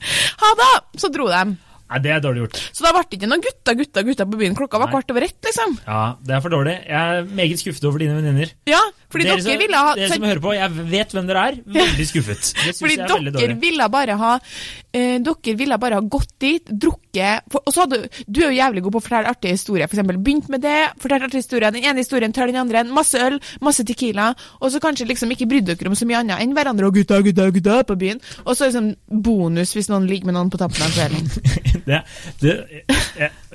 ha 0.42 0.54
det! 0.62 1.00
Så 1.00 1.08
dro 1.08 1.28
de. 1.28 1.56
Nei, 1.92 2.00
det 2.00 2.12
er 2.14 2.22
dårlig 2.24 2.46
gjort. 2.46 2.58
Så 2.72 2.86
da 2.86 2.92
ble 2.96 3.02
det 3.04 3.18
ikke 3.18 3.28
noen 3.28 3.42
gutta, 3.44 3.74
gutta, 3.76 4.02
gutta 4.06 4.26
på 4.28 4.38
byen. 4.40 4.54
Klokka 4.56 4.80
var 4.80 4.88
Nei. 4.88 4.94
kvart 4.96 5.12
over 5.12 5.26
ett, 5.26 5.36
liksom. 5.44 5.74
Ja, 5.84 6.02
det 6.24 6.36
er 6.38 6.42
for 6.44 6.54
dårlig. 6.54 6.76
Jeg 6.88 7.18
er 7.18 7.26
meget 7.36 7.60
skuffet 7.60 7.84
over 7.88 8.00
dine 8.00 8.16
venninner. 8.16 8.54
Ja, 8.70 8.80
fordi 9.12 9.26
Dere, 9.28 9.42
dere, 9.44 9.58
ville 9.60 9.82
ha 9.84 9.92
dere 9.98 10.08
som 10.08 10.24
hører 10.24 10.40
på, 10.40 10.54
jeg 10.56 10.86
vet 10.88 11.12
hvem 11.12 11.28
dere 11.28 11.42
er. 11.50 11.58
Veldig 11.76 12.06
skuffet. 12.08 12.46
Det 12.48 12.72
syns 12.72 12.80
Fordi 12.80 12.96
jeg 12.96 13.04
er 13.04 13.12
veldig 13.12 13.34
dårlig. 13.36 13.56
ville 13.60 13.88
bare 13.92 14.16
ha 14.22 14.30
eh, 14.38 15.18
Dere 15.20 15.54
ville 15.60 15.78
bare 15.82 15.98
ha 16.00 16.04
gått 16.16 16.32
dit, 16.40 16.72
drukket 16.72 17.44
for, 17.52 17.60
Og 17.66 17.74
så 17.74 17.84
hadde 17.84 17.98
Du 18.24 18.40
er 18.40 18.48
jo 18.48 18.56
jævlig 18.56 18.82
god 18.86 18.96
på 18.96 19.02
å 19.02 19.04
fortelle 19.04 19.34
artige 19.34 19.58
historier. 19.58 19.84
Eksempel 19.84 20.16
begynt 20.16 20.48
med 20.52 20.64
det, 20.64 20.78
fortalt 21.02 21.28
artige 21.28 21.44
historier. 21.44 21.74
Den 21.74 21.84
ene 21.84 22.00
historien 22.00 22.32
tar 22.32 22.48
den 22.48 22.60
andre. 22.62 22.86
Masse 22.88 23.20
øl, 23.20 23.36
masse 23.60 23.84
Tequila. 23.84 24.30
Og 24.60 24.72
så 24.72 24.80
kanskje 24.80 25.08
liksom 25.10 25.34
ikke 25.36 25.50
brydd 25.50 25.68
dere 25.68 25.92
om 25.92 25.98
så 25.98 26.08
mye 26.08 26.22
annet 26.24 26.40
enn 26.40 26.56
hverandre 26.56 26.88
og 26.88 26.96
gutta, 26.96 27.20
gutta, 27.24 27.50
gutta 27.52 27.82
på 27.88 27.98
byen. 28.00 28.22
Og 28.46 28.56
så 28.56 28.70
liksom 28.70 28.94
bonus 29.12 29.76
hvis 29.76 29.92
noen 29.92 30.08
ligger 30.08 30.30
med 30.30 30.38
noen 30.38 30.52
på 30.52 30.60
tampen 30.60 30.88
av 30.88 30.96
kvelden. 30.96 31.28
Det, 31.86 32.00
det, 32.42 32.54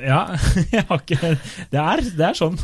ja, 0.02 0.22
jeg 0.74 0.86
har 0.90 1.02
ikke 1.02 1.34
Det 1.72 1.82
er, 1.82 2.04
det 2.20 2.28
er 2.30 2.38
sånn. 2.38 2.58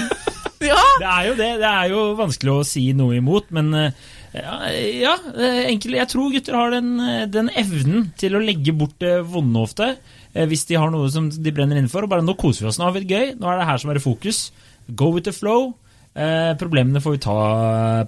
ja! 0.70 0.82
Det 1.00 1.10
er 1.10 1.28
jo 1.28 1.38
det. 1.38 1.50
Det 1.62 1.70
er 1.70 1.92
jo 1.92 2.02
vanskelig 2.18 2.54
å 2.54 2.66
si 2.68 2.88
noe 2.96 3.18
imot, 3.20 3.50
men 3.54 3.70
eh, 3.78 4.02
ja, 4.34 4.56
ja 4.72 5.14
eh, 5.34 5.62
enkelt, 5.70 5.98
jeg 6.00 6.10
tror 6.10 6.32
gutter 6.34 6.58
har 6.58 6.74
den, 6.74 6.96
eh, 6.98 7.24
den 7.30 7.52
evnen 7.54 8.10
til 8.20 8.34
å 8.34 8.42
legge 8.42 8.74
bort 8.76 8.96
det 9.02 9.20
vonde 9.30 9.62
ofte. 9.62 9.94
Hvis 10.34 10.64
de 10.66 10.74
har 10.74 10.90
noe 10.90 11.06
som 11.14 11.28
de 11.30 11.52
brenner 11.54 11.78
inne 11.78 11.90
for. 11.92 12.02
Og 12.02 12.10
bare 12.10 12.24
nå 12.26 12.34
koser 12.34 12.64
vi 12.64 12.72
oss, 12.72 12.80
nå 12.80 12.88
har 12.88 12.96
vi 12.96 13.04
det 13.04 13.14
gøy. 13.14 13.28
Nå 13.38 13.46
er 13.46 13.60
det 13.60 13.68
her 13.68 13.78
som 13.78 13.92
er 13.92 14.00
i 14.00 14.02
fokus. 14.02 14.48
Go 14.90 15.12
with 15.14 15.28
the 15.28 15.34
flow. 15.36 15.76
Eh, 16.14 16.56
problemene 16.58 17.02
får 17.02 17.14
vi 17.16 17.22
ta 17.22 17.36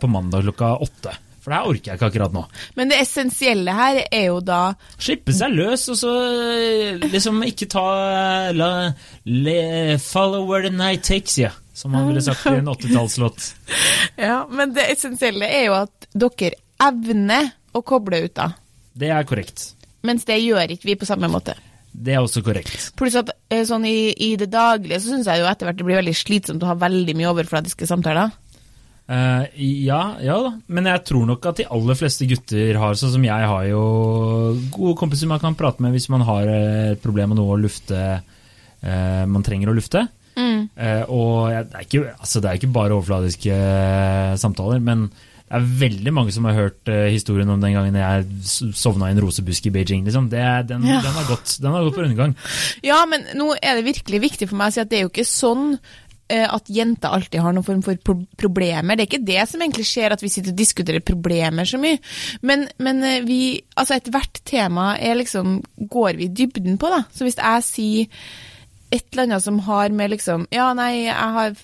på 0.03 0.11
mandag 0.11 0.43
klokka 0.47 0.75
åtte. 0.83 1.15
For 1.47 1.55
det 1.55 1.59
her 1.61 1.69
orker 1.71 1.93
jeg 1.93 1.99
ikke 2.01 2.07
akkurat 2.11 2.33
nå. 2.35 2.41
Men 2.75 2.89
det 2.91 2.97
essensielle 3.05 3.71
her 3.71 4.01
er 4.03 4.25
jo 4.33 4.41
da 4.43 4.73
Slippe 4.99 5.31
seg 5.31 5.53
løs, 5.55 5.85
og 5.93 5.99
så 6.01 6.15
eh, 6.59 7.05
liksom 7.07 7.39
ikke 7.47 7.69
ta 7.71 7.85
la, 8.51 8.71
le, 9.31 9.61
Follow 10.03 10.43
where 10.49 10.67
the 10.67 10.75
night 10.75 11.07
takes 11.07 11.39
you, 11.39 11.53
som 11.71 11.95
han 11.95 12.09
ville 12.11 12.25
sagt 12.27 12.43
i 12.51 12.57
en 12.59 12.73
80-tallslåt. 12.75 13.53
Ja, 14.27 14.41
men 14.51 14.75
det 14.75 14.89
essensielle 14.97 15.47
er 15.47 15.69
jo 15.69 15.77
at 15.85 16.09
dere 16.19 16.59
evner 16.83 17.53
å 17.79 17.85
koble 17.87 18.25
ut 18.27 18.35
da. 18.35 18.51
Det 18.99 19.15
er 19.15 19.31
korrekt. 19.31 19.69
Mens 20.03 20.27
det 20.27 20.41
gjør 20.43 20.75
ikke 20.75 20.91
vi 20.91 20.99
på 20.99 21.07
samme 21.07 21.31
måte. 21.31 21.55
Det 21.97 22.13
er 22.17 22.21
også 22.27 22.43
korrekt. 22.45 22.91
Pluss 22.99 23.15
at 23.17 23.31
eh, 23.55 23.63
sånn 23.69 23.87
i, 23.89 24.11
i 24.13 24.35
det 24.41 24.51
daglige 24.53 24.99
så 25.01 25.15
syns 25.15 25.31
jeg 25.31 25.41
jo 25.41 25.47
etter 25.49 25.71
hvert 25.71 25.79
det 25.79 25.87
blir 25.87 26.01
veldig 26.03 26.17
slitsomt 26.19 26.67
å 26.67 26.75
ha 26.75 26.77
veldig 26.83 27.15
mye 27.17 27.31
overfladiske 27.31 27.87
samtaler. 27.89 28.35
Eh, 29.07 29.45
ja, 29.87 30.01
ja 30.19 30.37
da. 30.43 30.53
Men 30.67 30.89
jeg 30.91 31.05
tror 31.07 31.29
nok 31.29 31.47
at 31.47 31.61
de 31.61 31.69
aller 31.71 31.99
fleste 31.99 32.27
gutter 32.27 32.79
har, 32.83 32.97
sånn 32.99 33.15
som 33.15 33.27
jeg 33.27 33.51
har 33.53 33.69
jo 33.71 33.83
gode 34.75 34.97
kompiser 34.99 35.31
man 35.31 35.43
kan 35.43 35.55
prate 35.59 35.85
med 35.85 35.95
hvis 35.95 36.09
man 36.11 36.27
har 36.27 36.51
et 36.51 37.03
problem 37.05 37.33
med 37.33 37.41
noe 37.41 37.55
å 37.55 37.61
lufte 37.61 38.01
uh, 38.19 39.23
man 39.31 39.47
trenger 39.47 39.71
å 39.71 39.77
lufte. 39.77 40.07
Eh, 40.37 41.05
og 41.09 41.47
jeg, 41.49 41.65
det, 41.71 41.79
er 41.79 41.87
ikke, 41.87 42.01
altså 42.19 42.43
det 42.43 42.51
er 42.51 42.59
ikke 42.59 42.75
bare 42.75 42.97
overfladiske 42.99 43.55
samtaler, 44.43 44.83
men 44.85 45.07
det 45.47 45.55
er 45.57 45.69
veldig 45.81 46.13
mange 46.13 46.35
som 46.35 46.45
har 46.49 46.57
hørt 46.59 46.91
historien 47.09 47.49
om 47.55 47.63
den 47.63 47.77
gangen 47.77 47.95
jeg 47.97 48.27
sovna 48.77 49.09
i 49.09 49.15
en 49.15 49.21
rosebusk 49.23 49.69
i 49.71 49.73
Beijing. 49.73 50.03
Liksom. 50.05 50.27
Det, 50.29 50.43
den, 50.69 50.85
Ja. 50.91 50.99
den, 51.05 51.15
har 51.15 51.29
gått, 51.31 51.55
den 51.63 51.71
har 51.71 51.87
gått 51.87 51.95
på 51.97 52.03
undergang. 52.03 52.35
Ja, 52.85 52.99
men 53.09 53.25
nå 53.39 53.53
er 53.63 53.79
det 53.79 53.87
virkelig 53.87 54.21
viktig 54.27 54.51
for 54.51 54.59
meg 54.59 54.75
å 54.75 54.77
si 54.77 54.83
at 54.83 54.91
det 54.91 54.99
er 54.99 55.07
jo 55.07 55.13
ikke 55.15 55.29
sånn 55.31 55.79
at 56.51 56.71
jenter 56.73 57.13
alltid 57.15 57.43
har 57.43 57.55
noen 57.55 57.67
form 57.67 57.83
for 57.87 58.01
pro 58.03 58.17
problemer. 58.39 58.97
Det 58.97 59.05
er 59.05 59.11
ikke 59.11 59.29
det 59.29 59.45
som 59.51 59.63
egentlig 59.63 59.87
skjer, 59.87 60.15
at 60.15 60.25
vi 60.25 60.31
sitter 60.33 60.55
og 60.55 60.59
diskuterer 60.59 61.05
problemer 61.07 61.69
så 61.69 61.79
mye. 61.79 62.01
Men, 62.43 62.67
men 62.83 63.05
eh, 63.07 63.23
vi 63.27 63.41
Altså, 63.77 63.99
ethvert 63.99 64.41
tema 64.49 64.95
er 64.97 65.19
liksom 65.19 65.61
Går 65.93 66.17
vi 66.19 66.27
i 66.27 66.33
dybden 66.33 66.79
på, 66.81 66.91
da? 66.91 67.03
Så 67.13 67.27
hvis 67.27 67.39
jeg 67.39 67.65
sier 67.67 68.27
et 68.95 69.03
eller 69.13 69.27
annet 69.27 69.45
som 69.45 69.59
har 69.67 69.93
med 69.95 70.15
liksom 70.15 70.47
Ja, 70.55 70.71
nei, 70.77 71.07
jeg 71.07 71.15
har 71.39 71.57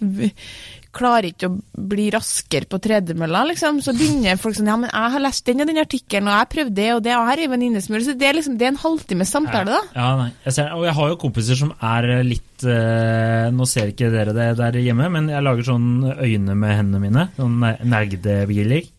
klarer 0.92 1.30
ikke 1.30 1.48
å 1.48 1.56
bli 1.92 2.10
raskere 2.12 2.68
på 2.68 2.78
tredemølla, 2.84 3.44
liksom. 3.48 3.78
Så 3.84 3.94
begynner 3.96 4.36
folk 4.40 4.56
sånn 4.58 4.68
Ja, 4.68 4.76
men 4.80 4.90
jeg 4.92 5.12
har 5.14 5.22
lest 5.24 5.46
den 5.48 5.64
og 5.64 5.70
den 5.70 5.80
artikkelen, 5.82 6.28
og 6.28 6.34
jeg 6.34 6.42
har 6.42 6.50
prøvd 6.52 6.74
det 6.76 6.88
og 6.94 7.02
det, 7.06 7.14
og 7.16 7.28
her 7.30 7.42
er 7.46 7.52
venninne 7.54 7.80
som 7.84 7.94
gjør. 7.96 8.04
Så 8.10 8.14
det 8.20 8.28
er 8.28 8.36
liksom 8.38 8.58
det 8.60 8.66
er 8.68 8.72
en 8.74 8.80
halvtimes 8.82 9.32
samtale, 9.32 9.72
da. 9.72 9.80
Ja, 9.96 10.08
nei. 10.20 10.28
Jeg 10.44 10.56
ser, 10.58 10.72
og 10.76 10.84
jeg 10.88 10.96
har 10.98 11.12
jo 11.14 11.18
kompiser 11.24 11.58
som 11.62 11.72
er 11.80 12.08
litt 12.28 12.66
eh, 12.68 13.48
Nå 13.56 13.66
ser 13.66 13.90
ikke 13.92 14.10
dere 14.12 14.34
det 14.36 14.50
der 14.60 14.78
hjemme, 14.84 15.08
men 15.16 15.30
jeg 15.32 15.42
lager 15.44 15.66
sånn 15.72 15.88
øyne 16.12 16.54
med 16.58 16.76
hendene 16.78 17.02
mine. 17.02 17.26
Sånn 17.38 17.56
ner- 17.62 17.80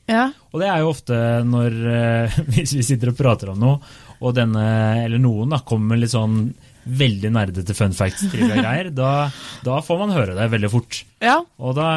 Ja. 0.09 0.25
Og 0.51 0.59
det 0.61 0.67
er 0.69 0.81
jo 0.83 0.89
ofte 0.91 1.15
når 1.47 1.77
eh, 1.93 2.39
Hvis 2.57 2.73
vi 2.75 2.83
sitter 2.83 3.13
og 3.13 3.17
prater 3.21 3.53
om 3.53 3.61
noe, 3.61 3.79
og 4.23 4.33
denne, 4.37 4.63
eller 5.03 5.19
noen, 5.19 5.49
da, 5.51 5.59
kommer 5.67 5.93
med 5.93 6.03
litt 6.05 6.13
sånn 6.13 6.53
veldig 6.85 7.31
nerdete 7.33 7.75
fun 7.77 7.93
facts, 7.95 8.25
greier, 8.33 8.89
da, 8.95 9.29
da 9.63 9.79
får 9.85 10.01
man 10.01 10.13
høre 10.15 10.35
det 10.37 10.49
veldig 10.51 10.71
fort. 10.73 11.03
Ja, 11.23 11.37
Og 11.63 11.77
da, 11.77 11.87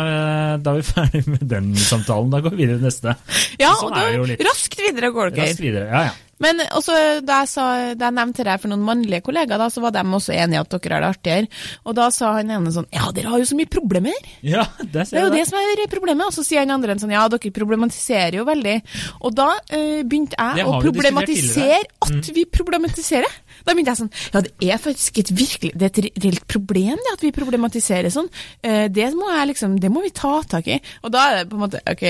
da 0.62 0.74
er 0.76 0.78
vi 0.78 0.86
ferdig 0.86 1.24
med 1.26 1.42
den 1.50 1.72
samtalen. 1.80 2.30
Da 2.30 2.40
går 2.44 2.54
vi 2.54 2.62
videre 2.64 2.78
til 2.78 2.86
neste. 2.90 3.16
ja 3.62 3.72
Sånn 3.80 3.96
og 3.96 3.98
da 3.98 4.36
raskt 4.46 4.78
videre 4.78 5.10
går 5.14 5.34
det, 5.34 5.42
Raskt 5.42 5.64
videre. 5.64 5.88
Ja, 5.90 6.04
ja. 6.10 6.14
Men 6.38 6.60
også 6.76 6.92
da 7.24 7.38
jeg, 7.42 7.48
sa, 7.48 7.64
da 7.96 8.10
jeg 8.10 8.14
nevnte 8.18 8.44
det 8.44 8.56
for 8.60 8.68
noen 8.68 8.82
mannlige 8.84 9.22
kollegaer, 9.24 9.56
da, 9.62 9.70
så 9.72 9.80
var 9.80 9.94
de 9.94 10.02
også 10.18 10.34
enige 10.36 10.60
at 10.60 10.74
dere 10.74 10.92
har 10.98 11.04
det 11.06 11.08
artigere. 11.14 11.48
Og 11.88 11.94
da 11.96 12.10
sa 12.12 12.34
han 12.36 12.50
ene 12.52 12.72
sånn 12.74 12.88
Ja, 12.92 13.06
dere 13.16 13.30
har 13.32 13.40
jo 13.40 13.46
så 13.48 13.56
mye 13.56 13.70
problemer. 13.72 14.12
ja 14.44 14.66
Det 14.82 15.06
ser 15.08 15.16
jeg. 15.16 15.16
Det 15.16 15.22
er 15.22 15.24
jo 15.30 15.34
det 15.38 15.46
som 15.48 15.58
er 15.62 15.84
problemet. 15.94 16.26
Og 16.26 16.34
så 16.36 16.44
sier 16.44 16.60
han 16.60 16.74
andre 16.76 16.92
en 16.92 17.00
sånn 17.00 17.14
Ja, 17.16 17.22
dere 17.32 17.52
problematiserer 17.56 18.36
jo 18.36 18.44
veldig. 18.44 18.76
Og 19.22 19.34
da 19.38 19.48
eh, 19.70 20.02
begynte 20.04 20.36
jeg 20.36 20.66
å 20.68 20.76
problematisere 20.84 21.80
at 22.04 22.30
vi 22.36 22.44
problematiserer. 22.44 23.32
Da 23.64 23.72
begynte 23.72 23.94
jeg 23.94 24.02
sånn 24.04 24.12
Ja, 24.34 24.42
det 24.44 24.52
er 24.74 24.82
faktisk 24.82 25.18
et 25.22 25.32
virkelig 25.32 25.72
Det 25.72 25.88
er 25.88 25.92
et 26.10 26.20
reelt 26.26 26.44
problem, 26.52 27.00
det 27.00 27.14
at 27.16 27.24
vi 27.24 27.32
problematiserer 27.32 28.12
sånn. 28.12 28.28
Eh, 28.62 28.88
det 28.92 29.08
må 29.16 29.30
jeg 29.32 29.54
liksom 29.54 29.80
Det 29.80 29.88
må 29.92 30.04
vi 30.04 30.12
ta 30.12 30.42
tak 30.44 30.68
i. 30.68 30.80
Og 31.02 31.12
da 31.16 31.30
er 31.30 31.40
det 31.40 31.48
på 31.50 31.56
en 31.56 31.64
måte 31.64 31.80
OK. 31.88 32.04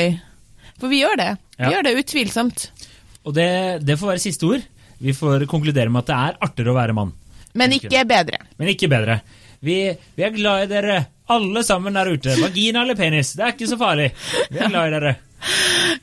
For 0.83 0.91
vi 0.93 1.05
gjør 1.05 1.17
det. 1.23 1.31
Vi 1.57 1.65
Ja. 1.65 1.71
gjør 1.77 1.87
det 1.87 1.95
utvilsomt. 2.03 2.67
Og 3.27 3.35
det, 3.35 3.49
det 3.87 3.99
får 3.99 4.13
være 4.15 4.23
siste 4.23 4.47
ord. 4.49 4.65
Vi 5.03 5.13
får 5.17 5.45
konkludere 5.51 5.93
med 5.93 6.05
at 6.05 6.11
det 6.13 6.17
er 6.17 6.39
artigere 6.47 6.73
å 6.73 6.79
være 6.79 6.97
mann. 6.97 7.13
Men 7.57 7.75
ikke 7.77 8.05
bedre. 8.09 8.41
Men 8.61 8.71
ikke 8.73 8.89
bedre. 8.93 9.21
Vi, 9.65 9.77
vi 10.17 10.25
er 10.25 10.35
glad 10.35 10.67
i 10.67 10.71
dere, 10.71 10.99
alle 11.33 11.63
sammen 11.67 11.97
der 11.97 12.13
ute. 12.13 12.37
Vagina 12.41 12.85
eller 12.85 12.99
penis, 12.99 13.33
det 13.37 13.45
er 13.47 13.55
ikke 13.57 13.71
så 13.71 13.79
farlig. 13.81 14.11
Vi 14.53 14.61
er 14.61 14.71
glad 14.73 14.91
i 14.93 14.95
dere. 14.99 15.17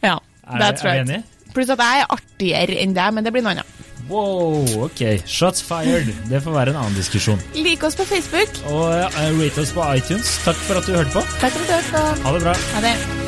Ja, 0.03 0.17
that's 0.59 0.83
right. 0.85 1.01
er 1.01 1.07
vi 1.07 1.13
enige? 1.13 1.49
Pluss 1.53 1.71
at 1.73 1.81
jeg 1.81 2.03
er 2.03 2.13
artigere 2.13 2.77
enn 2.83 2.93
deg, 2.95 3.15
men 3.15 3.25
det 3.25 3.33
blir 3.33 3.43
noe 3.45 3.55
annet. 3.55 3.81
Wow, 4.09 4.65
ok. 4.85 5.01
Shots 5.29 5.63
fired. 5.63 6.09
Det 6.29 6.41
får 6.43 6.55
være 6.57 6.73
en 6.73 6.81
annen 6.83 6.97
diskusjon. 6.99 7.39
Lik 7.55 7.83
oss 7.87 7.95
på 7.99 8.07
Facebook. 8.09 8.61
Og 8.71 8.87
ja, 8.99 9.09
rate 9.39 9.63
oss 9.63 9.73
på 9.75 9.89
iTunes. 9.95 10.37
Takk 10.45 10.63
for 10.67 10.81
at 10.81 10.89
du 10.89 10.95
hørte 10.97 11.13
på. 11.15 11.27
Takk 11.39 11.53
for 11.55 11.61
at 11.63 11.69
du 11.69 11.77
hørte 11.77 11.93
på. 11.93 12.25
Ha 12.27 12.37
det 12.37 12.47
bra. 12.47 12.57
Ha 12.77 12.87
det. 12.89 13.22